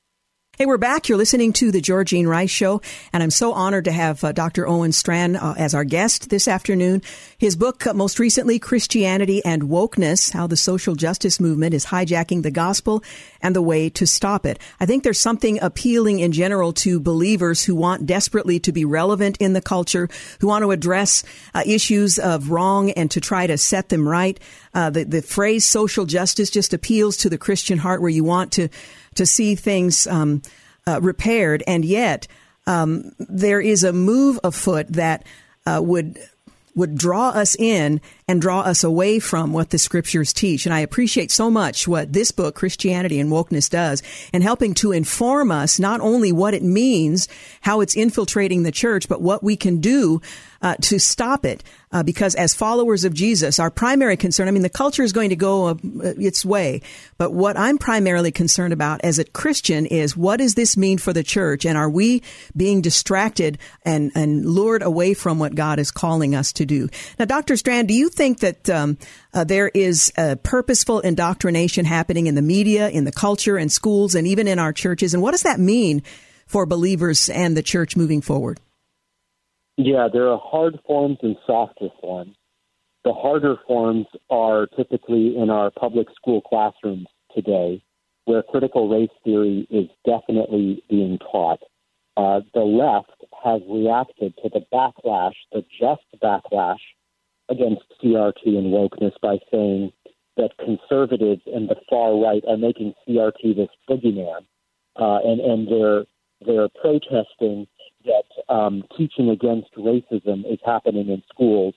[0.59, 1.09] Hey, we're back.
[1.09, 4.68] You're listening to the Georgene Rice Show, and I'm so honored to have uh, Dr.
[4.68, 7.00] Owen Strachan uh, as our guest this afternoon.
[7.38, 12.42] His book, uh, most recently, Christianity and Wokeness, How the Social Justice Movement is Hijacking
[12.42, 13.03] the Gospel
[13.40, 14.59] and the Way to Stop It.
[14.78, 19.38] I think there's something appealing in general to believers who want desperately to be relevant
[19.38, 21.24] in the culture, who want to address
[21.55, 24.38] uh, issues of wrong and to try to set them right.
[24.74, 28.53] Uh, the, the phrase social justice just appeals to the Christian heart where you want
[28.53, 28.68] to
[29.14, 30.42] to see things um,
[30.86, 32.26] uh, repaired, and yet
[32.66, 35.24] um, there is a move afoot that
[35.66, 36.18] uh, would
[36.74, 40.64] would draw us in and draw us away from what the scriptures teach.
[40.64, 44.02] And I appreciate so much what this book, Christianity and Wokeness, does
[44.32, 47.28] in helping to inform us not only what it means,
[47.60, 50.22] how it's infiltrating the church, but what we can do
[50.62, 51.62] uh, to stop it.
[51.90, 55.28] Uh, because as followers of Jesus, our primary concern, I mean, the culture is going
[55.28, 56.80] to go uh, its way,
[57.18, 61.12] but what I'm primarily concerned about as a Christian is what does this mean for
[61.12, 61.66] the church?
[61.66, 62.22] And are we
[62.56, 66.88] being distracted and, and lured away from what God is calling us to do?
[67.18, 67.58] Now, Dr.
[67.58, 68.96] Strachan, do you think that um,
[69.34, 74.14] uh, there is a purposeful indoctrination happening in the media, in the culture, in schools,
[74.14, 75.12] and even in our churches?
[75.12, 76.02] And what does that mean
[76.46, 78.58] for believers and the church moving forward?
[79.76, 82.36] Yeah, there are hard forms and softer forms.
[83.04, 87.82] The harder forms are typically in our public school classrooms today,
[88.26, 91.60] where critical race theory is definitely being taught.
[92.16, 96.78] Uh, the left has reacted to the backlash, the just backlash
[97.48, 99.92] against CRT and wokeness by saying
[100.36, 104.44] that conservatives and the far right are making CRT this boogeyman,
[104.96, 106.04] uh, and and they're
[106.46, 107.66] they're protesting
[108.05, 111.74] that um, teaching against racism is happening in schools,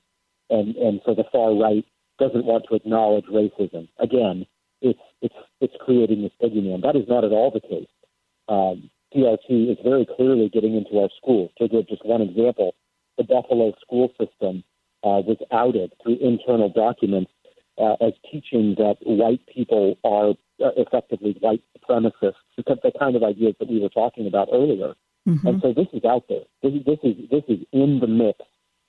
[0.49, 1.85] and and so the far right
[2.19, 3.87] doesn't want to acknowledge racism.
[3.99, 4.45] Again,
[4.81, 6.81] it's it's it's creating this boogeyman.
[6.81, 7.87] That is not at all the case.
[8.47, 11.51] Um, CRT is very clearly getting into our schools.
[11.57, 12.75] To give just one example,
[13.17, 14.63] the Buffalo school system
[15.03, 17.31] uh, was outed through internal documents
[17.77, 20.31] uh, as teaching that white people are
[20.63, 24.93] uh, effectively white supremacists, because the kind of ideas that we were talking about earlier.
[25.27, 25.47] Mm-hmm.
[25.47, 26.45] And so this is out there.
[26.61, 28.39] This is this is this is in the mix.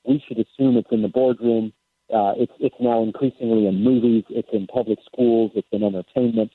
[0.06, 1.72] We should assume it's in the boardroom.
[2.12, 4.24] Uh, it's it's now increasingly in movies.
[4.28, 5.52] It's in public schools.
[5.54, 6.52] It's in entertainment,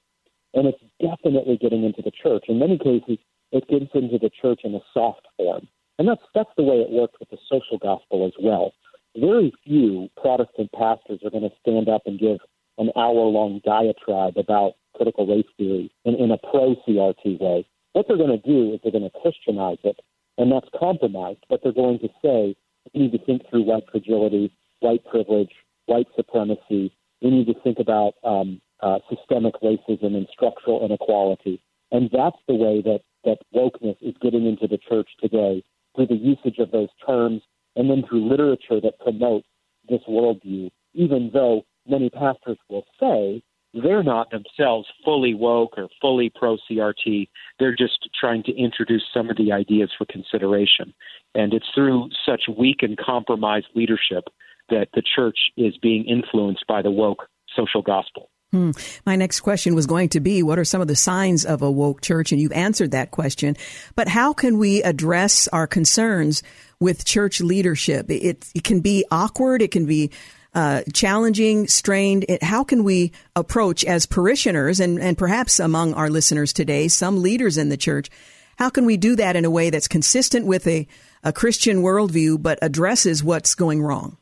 [0.54, 2.46] and it's definitely getting into the church.
[2.48, 3.18] In many cases,
[3.52, 5.68] it gets into the church in a soft form,
[5.98, 8.74] and that's that's the way it works with the social gospel as well.
[9.18, 12.38] Very few Protestant pastors are going to stand up and give
[12.78, 17.66] an hour long diatribe about critical race theory in, in a pro CRT way.
[17.94, 20.00] What they're going to do is they're going to Christianize it,
[20.38, 21.44] and that's compromised.
[21.50, 22.56] But they're going to say
[22.94, 25.52] we need to think through white fragility, white privilege,
[25.86, 26.94] white supremacy.
[27.22, 31.62] We need to think about um, uh, systemic racism and structural inequality.
[31.92, 35.64] And that's the way that, that wokeness is getting into the church today
[35.96, 37.42] through the usage of those terms
[37.76, 39.48] and then through literature that promotes
[39.90, 43.44] this worldview, even though many pastors will say
[43.74, 47.30] they're not themselves fully woke or fully pro CRT.
[47.60, 50.94] They're just trying to introduce some of the ideas for consideration.
[51.36, 54.26] And it's through such weak and compromised leadership
[54.70, 58.30] that the church is being influenced by the woke social gospel.
[58.52, 58.72] Hmm.
[59.06, 61.72] My next question was going to be what are some of the signs of a
[61.72, 62.34] woke church?
[62.34, 63.56] And you've answered that question.
[63.96, 66.44] But how can we address our concerns
[66.80, 68.12] with church leadership?
[68.12, 70.12] It, it can be awkward, it can be
[70.54, 72.26] uh, challenging, strained.
[72.28, 77.22] It, how can we approach as parishioners and, and perhaps among our listeners today, some
[77.22, 78.10] leaders in the church?
[78.58, 80.88] How can we do that in a way that's consistent with a,
[81.24, 84.18] a Christian worldview but addresses what's going wrong?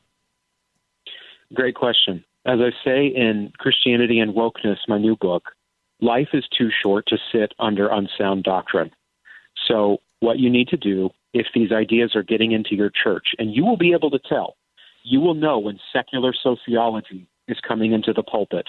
[1.54, 2.24] Great question.
[2.46, 5.44] As I say in Christianity and Wokeness, my new book,
[6.00, 8.92] life is too short to sit under unsound doctrine.
[9.68, 13.54] So, what you need to do if these ideas are getting into your church, and
[13.54, 14.56] you will be able to tell,
[15.10, 18.68] you will know when secular sociology is coming into the pulpit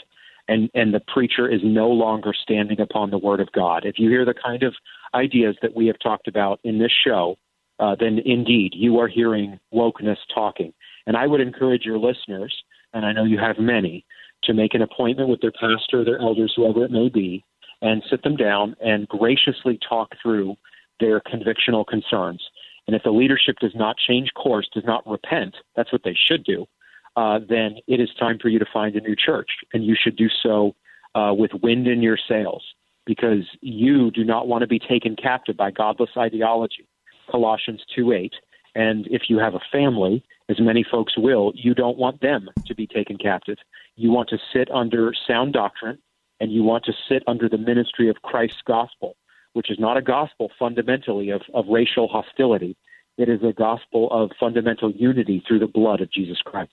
[0.49, 3.85] and, and the preacher is no longer standing upon the word of God.
[3.85, 4.75] If you hear the kind of
[5.15, 7.37] ideas that we have talked about in this show,
[7.79, 10.73] uh, then indeed you are hearing wokeness talking.
[11.07, 12.55] And I would encourage your listeners
[12.93, 14.05] and I know you have many,
[14.45, 17.45] to make an appointment with their pastor, their elders, whoever it may be,
[17.83, 20.57] and sit them down and graciously talk through
[20.99, 22.43] their convictional concerns.
[22.91, 26.43] And if the leadership does not change course, does not repent, that's what they should
[26.43, 26.67] do,
[27.15, 29.47] uh, then it is time for you to find a new church.
[29.73, 30.75] And you should do so
[31.15, 32.65] uh, with wind in your sails
[33.07, 36.89] because you do not want to be taken captive by godless ideology.
[37.31, 38.33] Colossians 2 8.
[38.75, 42.75] And if you have a family, as many folks will, you don't want them to
[42.75, 43.59] be taken captive.
[43.95, 45.99] You want to sit under sound doctrine
[46.41, 49.15] and you want to sit under the ministry of Christ's gospel,
[49.53, 52.77] which is not a gospel fundamentally of, of racial hostility.
[53.19, 56.73] It is a gospel of fundamental unity through the blood of Jesus Christ.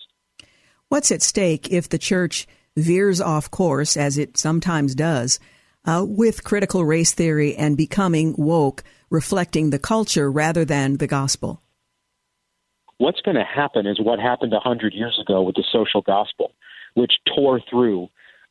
[0.90, 2.48] What's at stake if the church
[2.78, 5.40] veers off course, as it sometimes does,
[5.86, 11.62] uh, with critical race theory and becoming woke, reflecting the culture rather than the gospel?
[13.00, 16.54] What's going to happen is what happened 100 years ago with the social gospel,
[16.94, 18.08] which tore through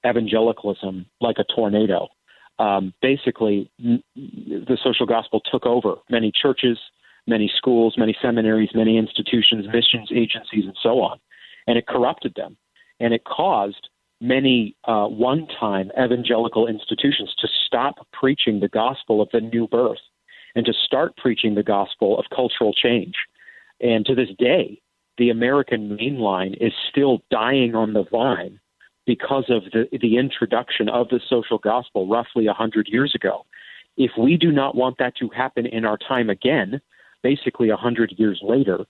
[0.07, 2.09] evangelicalism like a tornado.
[2.59, 6.79] Um, basically, the social gospel took over many churches,
[7.27, 11.19] many schools, many seminaries, many institutions, missions agencies, and so on.
[11.67, 12.57] And it corrupted them.
[13.01, 13.89] And it caused
[14.21, 19.99] many uh, one time evangelical institutions to stop preaching the gospel of the new birth
[20.55, 23.15] and to start preaching the gospel of cultural change.
[23.81, 24.81] And to this day,
[25.19, 28.61] the American mainline is still dying on the vine
[29.07, 33.47] because of the, the introduction of the social gospel roughly 100 years ago.
[33.97, 36.81] If we do not want that to happen in our time again,
[37.23, 38.85] basically 100 years later,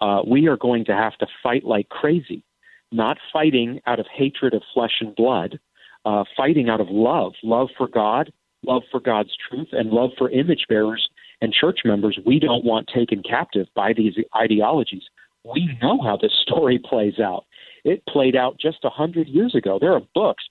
[0.00, 2.44] uh, we are going to have to fight like crazy,
[2.90, 5.58] not fighting out of hatred of flesh and blood,
[6.04, 8.32] uh, fighting out of love love for God,
[8.64, 11.08] love for God's truth, and love for image bearers
[11.40, 15.02] and church members we don't want taken captive by these ideologies.
[15.44, 17.44] We know how this story plays out.
[17.84, 19.78] It played out just a hundred years ago.
[19.80, 20.44] There are books,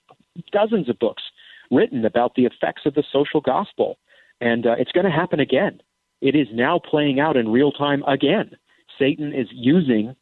[0.51, 1.23] dozens of books,
[1.69, 3.97] written about the effects of the social gospel,
[4.41, 5.81] and uh, it's going to happen again.
[6.21, 8.51] It is now playing out in real time again.
[8.99, 10.15] Satan is using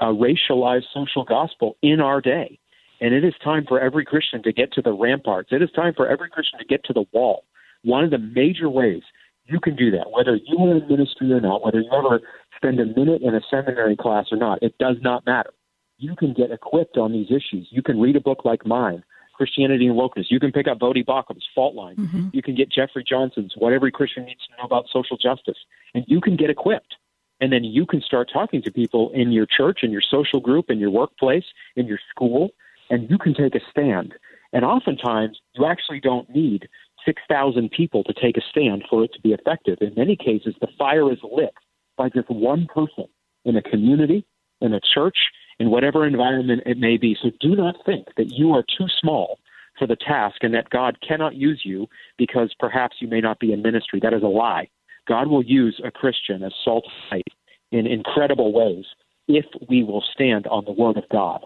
[0.00, 2.58] a racialized social gospel in our day.
[3.00, 5.50] And it is time for every Christian to get to the ramparts.
[5.52, 7.44] It is time for every Christian to get to the wall.
[7.82, 9.02] One of the major ways
[9.44, 12.20] you can do that, whether you are in ministry or not, whether you ever
[12.56, 14.62] spend a minute in a seminary class or not.
[14.62, 15.50] It does not matter.
[15.98, 17.68] You can get equipped on these issues.
[17.70, 19.02] You can read a book like mine,
[19.34, 20.26] Christianity and Wokeness.
[20.30, 21.96] You can pick up Voddie Baucham's Fault Line.
[21.96, 22.28] Mm-hmm.
[22.32, 25.58] You can get Jeffrey Johnson's What Every Christian Needs to Know About Social Justice.
[25.94, 26.96] And you can get equipped.
[27.40, 30.70] And then you can start talking to people in your church, in your social group,
[30.70, 31.44] in your workplace,
[31.76, 32.50] in your school,
[32.88, 34.14] and you can take a stand.
[34.52, 36.68] And oftentimes, you actually don't need
[37.04, 39.78] 6,000 people to take a stand for it to be effective.
[39.80, 41.54] In many cases, the fire is lit
[41.96, 43.06] by just one person
[43.44, 44.24] in a community,
[44.60, 45.16] in a church,
[45.58, 47.16] in whatever environment it may be.
[47.22, 49.38] So do not think that you are too small
[49.78, 51.86] for the task and that God cannot use you
[52.16, 54.00] because perhaps you may not be in ministry.
[54.00, 54.68] That is a lie.
[55.08, 57.22] God will use a Christian as salt light
[57.72, 58.84] in incredible ways
[59.28, 61.44] if we will stand on the word of God.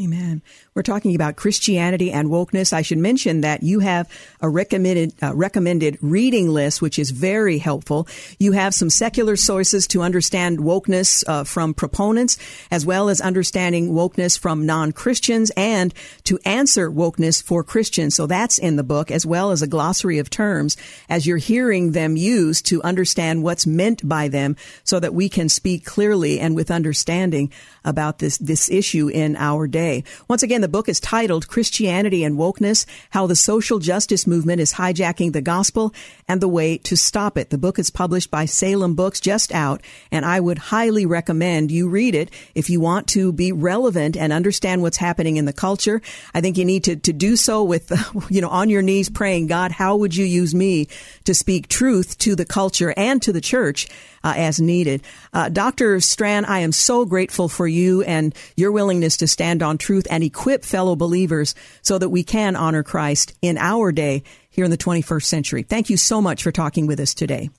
[0.00, 0.42] Amen.
[0.74, 2.72] We're talking about Christianity and wokeness.
[2.72, 4.08] I should mention that you have
[4.40, 8.06] a recommended uh, recommended reading list, which is very helpful.
[8.38, 12.38] You have some secular sources to understand wokeness uh, from proponents,
[12.70, 15.92] as well as understanding wokeness from non Christians, and
[16.22, 18.14] to answer wokeness for Christians.
[18.14, 20.76] So that's in the book, as well as a glossary of terms
[21.08, 25.48] as you're hearing them used to understand what's meant by them, so that we can
[25.48, 27.50] speak clearly and with understanding
[27.84, 29.87] about this this issue in our day.
[30.28, 34.74] Once again, the book is titled Christianity and Wokeness: How the Social Justice Movement is
[34.74, 35.94] Hijacking the Gospel
[36.28, 37.50] and the Way to Stop It.
[37.50, 39.80] The book is published by Salem Books, just out,
[40.12, 44.32] and I would highly recommend you read it if you want to be relevant and
[44.32, 46.02] understand what's happening in the culture.
[46.34, 47.90] I think you need to, to do so with,
[48.30, 50.88] you know, on your knees praying, God, how would you use me
[51.24, 53.88] to speak truth to the culture and to the church?
[54.24, 55.02] uh, as needed.
[55.32, 56.00] Uh, Dr.
[56.00, 60.22] Strachan, I am so grateful for you and your willingness to stand on truth and
[60.22, 64.78] equip fellow believers so that we can honor Christ in our day here in the
[64.78, 65.62] 21st century.
[65.62, 67.50] Thank you so much for talking with us today.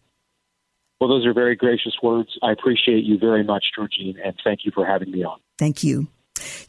[1.00, 2.38] Well, those are very gracious words.
[2.44, 5.40] I appreciate you very much, Georgene, and thank you for having me on.
[5.58, 6.08] Thank you.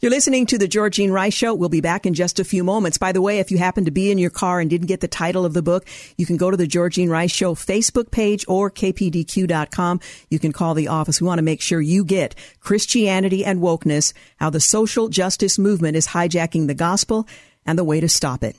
[0.01, 1.53] You're listening to the Georgene Rice Show.
[1.53, 2.97] We'll be back in just a few moments.
[2.97, 5.07] By the way, if you happen to be in your car and didn't get the
[5.07, 8.69] title of the book, you can go to the Georgene Rice Show Facebook page or
[8.69, 9.99] kpdq.com.
[10.29, 11.21] You can call the office.
[11.21, 15.97] We want to make sure you get Christianity and Wokeness, how the social justice movement
[15.97, 17.27] is hijacking the gospel
[17.65, 18.55] and the way to stop it.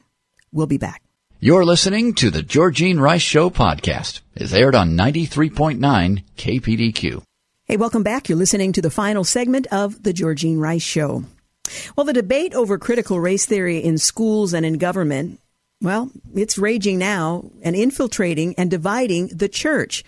[0.53, 1.03] We'll be back.
[1.41, 4.21] You're listening to the Georgene Rice Show podcast.
[4.37, 7.23] It's aired on 93.9 KPDQ.
[7.73, 8.29] Hey, welcome back.
[8.29, 11.25] You're listening to the final segment of the Georgene Rice Show.
[11.97, 15.41] Well, the debate over critical race theory in schools and in government,
[15.81, 20.05] well, it's raging now and infiltrating and dividing the church.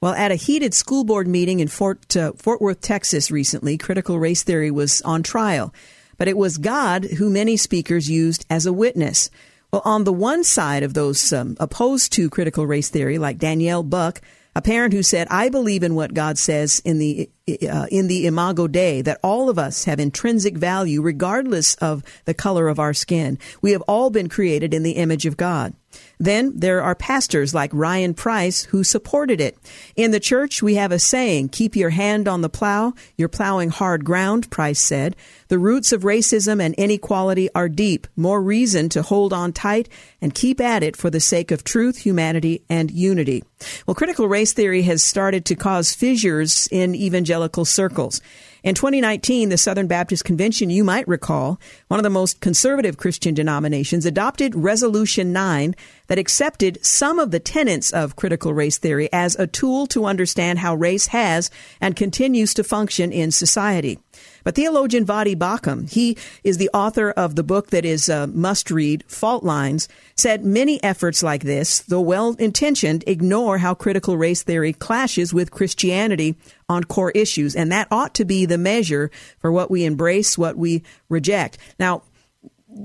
[0.00, 4.20] Well, at a heated school board meeting in Fort, uh, Fort Worth, Texas recently, critical
[4.20, 5.74] race theory was on trial.
[6.18, 9.28] But it was God who many speakers used as a witness.
[9.72, 13.82] Well, on the one side of those um, opposed to critical race theory, like Danielle
[13.82, 14.20] Buck,
[14.58, 18.26] a parent who said, "I believe in what God says in the uh, in the
[18.26, 22.92] Imago Dei that all of us have intrinsic value regardless of the color of our
[22.92, 23.38] skin.
[23.62, 25.74] We have all been created in the image of God."
[26.18, 29.56] Then there are pastors like Ryan Price who supported it.
[29.96, 32.94] In the church, we have a saying, keep your hand on the plow.
[33.16, 35.14] You're plowing hard ground, Price said.
[35.48, 38.06] The roots of racism and inequality are deep.
[38.16, 39.88] More reason to hold on tight
[40.20, 43.44] and keep at it for the sake of truth, humanity, and unity.
[43.86, 48.20] Well, critical race theory has started to cause fissures in evangelical circles.
[48.64, 53.32] In 2019, the Southern Baptist Convention, you might recall, one of the most conservative Christian
[53.32, 55.76] denominations, adopted Resolution 9
[56.08, 60.58] that accepted some of the tenets of critical race theory as a tool to understand
[60.58, 61.50] how race has
[61.80, 64.00] and continues to function in society.
[64.44, 68.70] But theologian Voddie Baucham, he is the author of the book that is a must
[68.70, 74.42] read, Fault Lines, said many efforts like this, though well intentioned, ignore how critical race
[74.42, 76.36] theory clashes with Christianity
[76.68, 77.56] on core issues.
[77.56, 81.58] And that ought to be the measure for what we embrace, what we reject.
[81.78, 82.02] Now,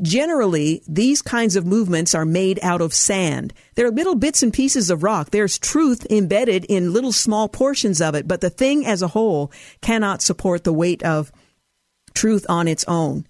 [0.02, 3.54] generally, these kinds of movements are made out of sand.
[3.76, 5.32] They're little bits and pieces of rock.
[5.32, 9.52] There's truth embedded in little small portions of it, but the thing as a whole
[9.82, 11.32] cannot support the weight of
[12.14, 13.26] truth on its own.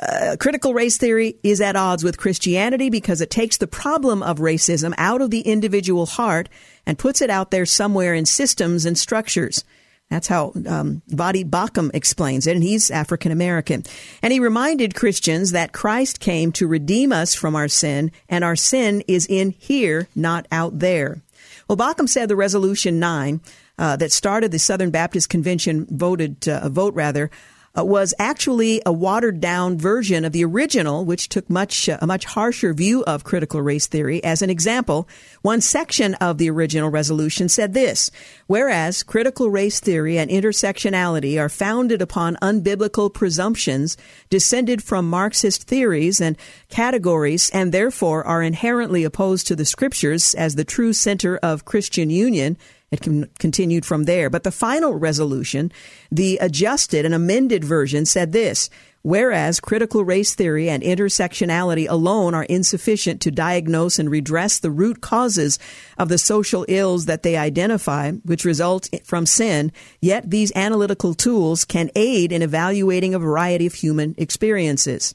[0.00, 4.38] Uh, critical race theory is at odds with Christianity because it takes the problem of
[4.38, 6.50] racism out of the individual heart
[6.84, 9.64] and puts it out there somewhere in systems and structures.
[10.10, 13.84] That's how um, Voddie Baucham explains it, and he's African American.
[14.22, 18.54] And he reminded Christians that Christ came to redeem us from our sin, and our
[18.54, 21.22] sin is in here, not out there.
[21.68, 23.40] Well, Baucham said the Resolution 9
[23.78, 27.30] uh, that started the Southern Baptist Convention voted uh, vote rather
[27.76, 32.24] was actually a watered down version of the original, which took much uh, a much
[32.24, 34.22] harsher view of critical race theory.
[34.24, 35.08] As an example,
[35.42, 38.10] one section of the original resolution said this:
[38.46, 43.96] whereas critical race theory and intersectionality are founded upon unbiblical presumptions
[44.30, 46.36] descended from Marxist theories and
[46.68, 52.10] categories, and therefore are inherently opposed to the scriptures as the true center of Christian
[52.10, 52.56] union
[52.96, 54.28] it con- continued from there.
[54.28, 55.72] But the final resolution,
[56.10, 58.70] the adjusted and amended version, said this
[59.06, 65.00] Whereas critical race theory and intersectionality alone are insufficient to diagnose and redress the root
[65.00, 65.60] causes
[65.96, 69.70] of the social ills that they identify, which result from sin,
[70.00, 75.14] yet these analytical tools can aid in evaluating a variety of human experiences.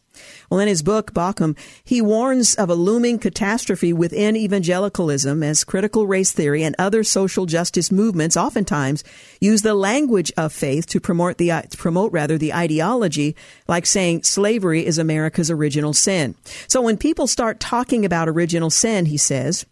[0.49, 6.07] Well, in his book, Baucham, he warns of a looming catastrophe within evangelicalism as critical
[6.07, 9.03] race theory and other social justice movements oftentimes
[9.39, 13.35] use the language of faith to promote the, promote rather the ideology
[13.67, 16.35] like saying slavery is America's original sin.
[16.67, 19.65] So when people start talking about original sin, he says,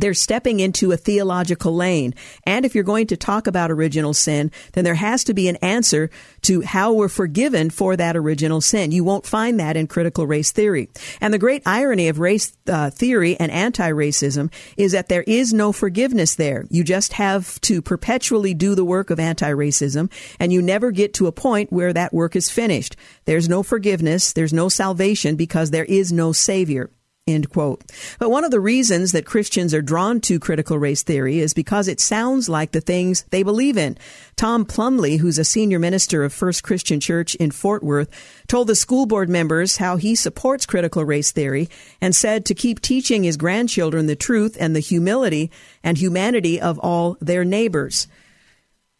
[0.00, 2.14] they're stepping into a theological lane.
[2.44, 5.56] And if you're going to talk about original sin, then there has to be an
[5.56, 6.10] answer
[6.42, 8.92] to how we're forgiven for that original sin.
[8.92, 10.88] You won't find that in critical race theory.
[11.20, 15.72] And the great irony of race uh, theory and anti-racism is that there is no
[15.72, 16.64] forgiveness there.
[16.70, 21.26] You just have to perpetually do the work of anti-racism and you never get to
[21.26, 22.96] a point where that work is finished.
[23.24, 24.32] There's no forgiveness.
[24.32, 26.90] There's no salvation because there is no savior.
[27.28, 27.84] End quote.
[28.18, 31.86] But one of the reasons that Christians are drawn to critical race theory is because
[31.86, 33.98] it sounds like the things they believe in.
[34.34, 38.08] Tom Plumley, who's a senior minister of First Christian Church in Fort Worth,
[38.46, 41.68] told the school board members how he supports critical race theory
[42.00, 45.50] and said to keep teaching his grandchildren the truth and the humility
[45.84, 48.08] and humanity of all their neighbors.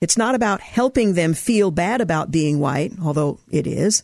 [0.03, 4.03] It's not about helping them feel bad about being white, although it is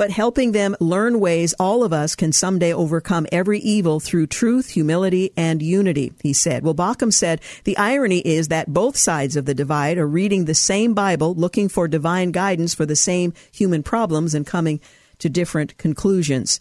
[0.00, 4.70] but helping them learn ways all of us can someday overcome every evil through truth,
[4.70, 6.64] humility, and unity, he said.
[6.64, 10.54] Well, Baucham said the irony is that both sides of the divide are reading the
[10.54, 14.80] same Bible, looking for divine guidance for the same human problems and coming
[15.18, 16.60] to different conclusions.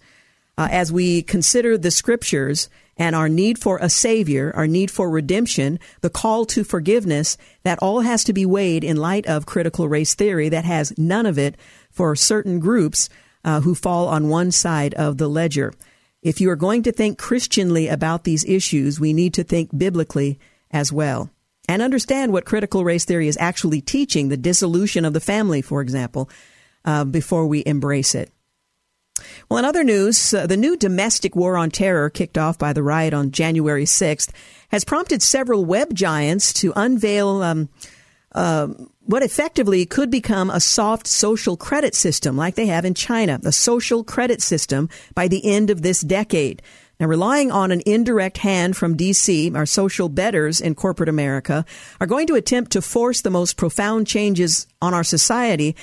[0.57, 2.67] Uh, as we consider the scriptures
[2.97, 7.79] and our need for a savior, our need for redemption, the call to forgiveness, that
[7.81, 11.39] all has to be weighed in light of critical race theory that has none of
[11.39, 11.55] it
[11.89, 13.07] for certain groups
[13.43, 15.73] uh, who fall on one side of the ledger.
[16.21, 20.39] If you are going to think Christianly about these issues, we need to think biblically
[20.71, 21.29] as well.
[21.67, 25.81] And understand what critical race theory is actually teaching, the dissolution of the family, for
[25.81, 26.29] example,
[26.83, 28.31] uh, before we embrace it.
[29.49, 32.83] Well, in other news, uh, the new domestic war on terror kicked off by the
[32.83, 34.31] riot on January 6th
[34.69, 37.69] has prompted several web giants to unveil um,
[38.33, 38.67] uh,
[39.05, 43.51] what effectively could become a soft social credit system like they have in China, a
[43.51, 46.61] social credit system by the end of this decade.
[46.99, 51.65] Now, relying on an indirect hand from DC, our social betters in corporate America
[52.01, 55.75] are going to attempt to force the most profound changes on our society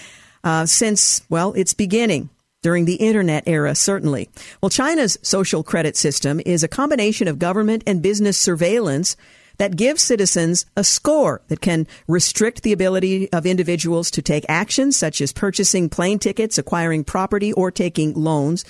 [0.45, 2.29] uh, since, well, its beginning
[2.63, 4.29] during the internet era, certainly.
[4.61, 9.17] Well, China's social credit system is a combination of government and business surveillance
[9.59, 14.97] that gives citizens a score that can restrict the ability of individuals to take actions
[14.97, 18.65] such as purchasing plane tickets, acquiring property, or taking loans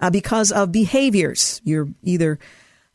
[0.00, 1.60] uh, because of behaviors.
[1.64, 2.38] You're either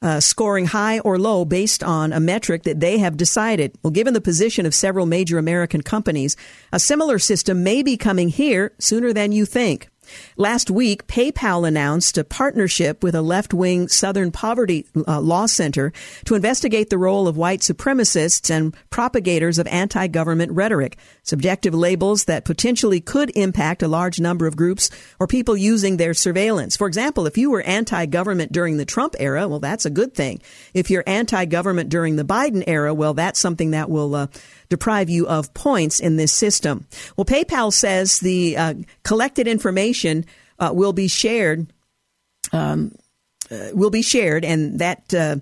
[0.02, 3.76] uh, scoring high or low based on a metric that they have decided.
[3.82, 6.36] Well, given the position of several major American companies,
[6.72, 9.90] a similar system may be coming here sooner than you think.
[10.36, 15.92] Last week, PayPal announced a partnership with a left wing Southern Poverty uh, Law Center
[16.26, 22.26] to investigate the role of white supremacists and propagators of anti government rhetoric, subjective labels
[22.26, 24.90] that potentially could impact a large number of groups
[25.20, 26.78] or people using their surveillance.
[26.78, 30.14] For example, if you were anti government during the Trump era, well, that's a good
[30.14, 30.42] thing.
[30.74, 34.28] If you're anti government during the Biden era, well, that's something that will uh,
[34.70, 36.86] deprive you of points in this system.
[37.16, 38.74] Well, PayPal says the uh,
[39.04, 40.26] collected information
[40.60, 41.72] uh, will be shared.
[42.52, 42.94] Um,
[43.52, 45.38] uh, will be shared, and that uh,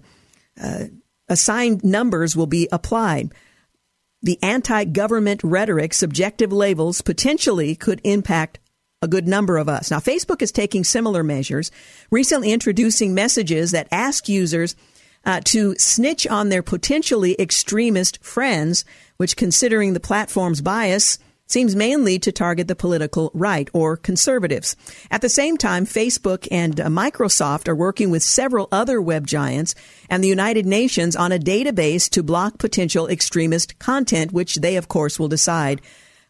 [0.61, 0.85] uh,
[1.27, 3.31] assigned numbers will be applied.
[4.21, 8.59] The anti-government rhetoric, subjective labels, potentially could impact
[9.01, 9.91] a good number of us.
[9.91, 11.71] Now, Facebook is taking similar measures,
[12.09, 14.75] recently introducing messages that ask users
[15.25, 18.85] uh, to snitch on their potentially extremist friends,
[19.17, 24.75] which, considering the platform's bias, seems mainly to target the political right or conservatives.
[25.11, 29.75] At the same time, Facebook and uh, Microsoft are working with several other web giants
[30.09, 34.87] and the United Nations on a database to block potential extremist content, which they, of
[34.87, 35.81] course, will decide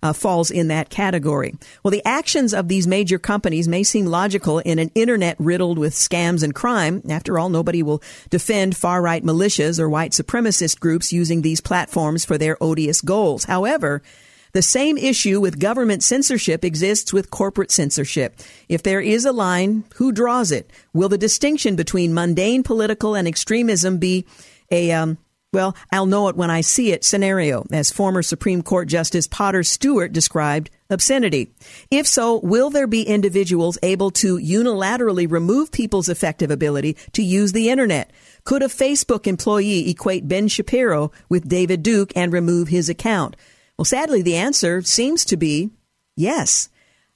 [0.06, 1.56] uh, falls in that category.
[1.82, 5.94] Well, the actions of these major companies may seem logical in an internet riddled with
[5.96, 7.02] scams and crime.
[7.10, 12.24] After all, nobody will defend far right militias or white supremacist groups using these platforms
[12.24, 13.46] for their odious goals.
[13.46, 14.04] However,
[14.52, 18.40] the same issue with government censorship exists with corporate censorship.
[18.70, 20.72] If there is a line, who draws it?
[20.94, 24.26] Will the distinction between mundane political and extremism be
[24.70, 25.18] a um,
[25.56, 29.64] well, I'll know it when I see it scenario, as former Supreme Court Justice Potter
[29.64, 31.54] Stewart described obscenity.
[31.90, 37.54] If so, will there be individuals able to unilaterally remove people's effective ability to use
[37.54, 38.12] the internet?
[38.44, 43.38] Could a Facebook employee equate Ben Shapiro with David Duke and remove his account?
[43.78, 45.70] Well, sadly, the answer seems to be
[46.18, 46.68] yes.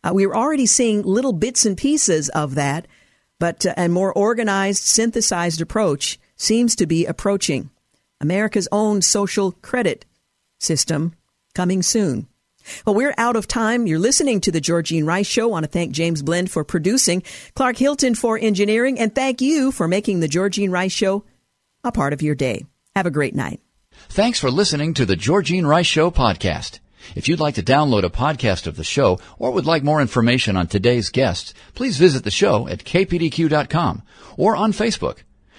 [0.01, 2.87] Uh, we're already seeing little bits and pieces of that,
[3.37, 7.69] but uh, a more organized, synthesized approach seems to be approaching.
[8.21, 10.05] America's own social credit
[10.59, 11.13] system
[11.53, 12.27] coming soon.
[12.85, 13.87] Well, we're out of time.
[13.87, 15.43] You're listening to the Georgene Rice Show.
[15.43, 17.23] I want to thank James Blend for producing,
[17.55, 21.23] Clark Hilton for engineering, and thank you for making the Georgene Rice Show
[21.83, 22.65] a part of your day.
[22.95, 23.61] Have a great night.
[24.09, 26.79] Thanks for listening to the Georgene Rice Show podcast.
[27.15, 30.55] If you'd like to download a podcast of the show or would like more information
[30.55, 34.03] on today's guests, please visit the show at kpdq.com
[34.37, 35.19] or on Facebook.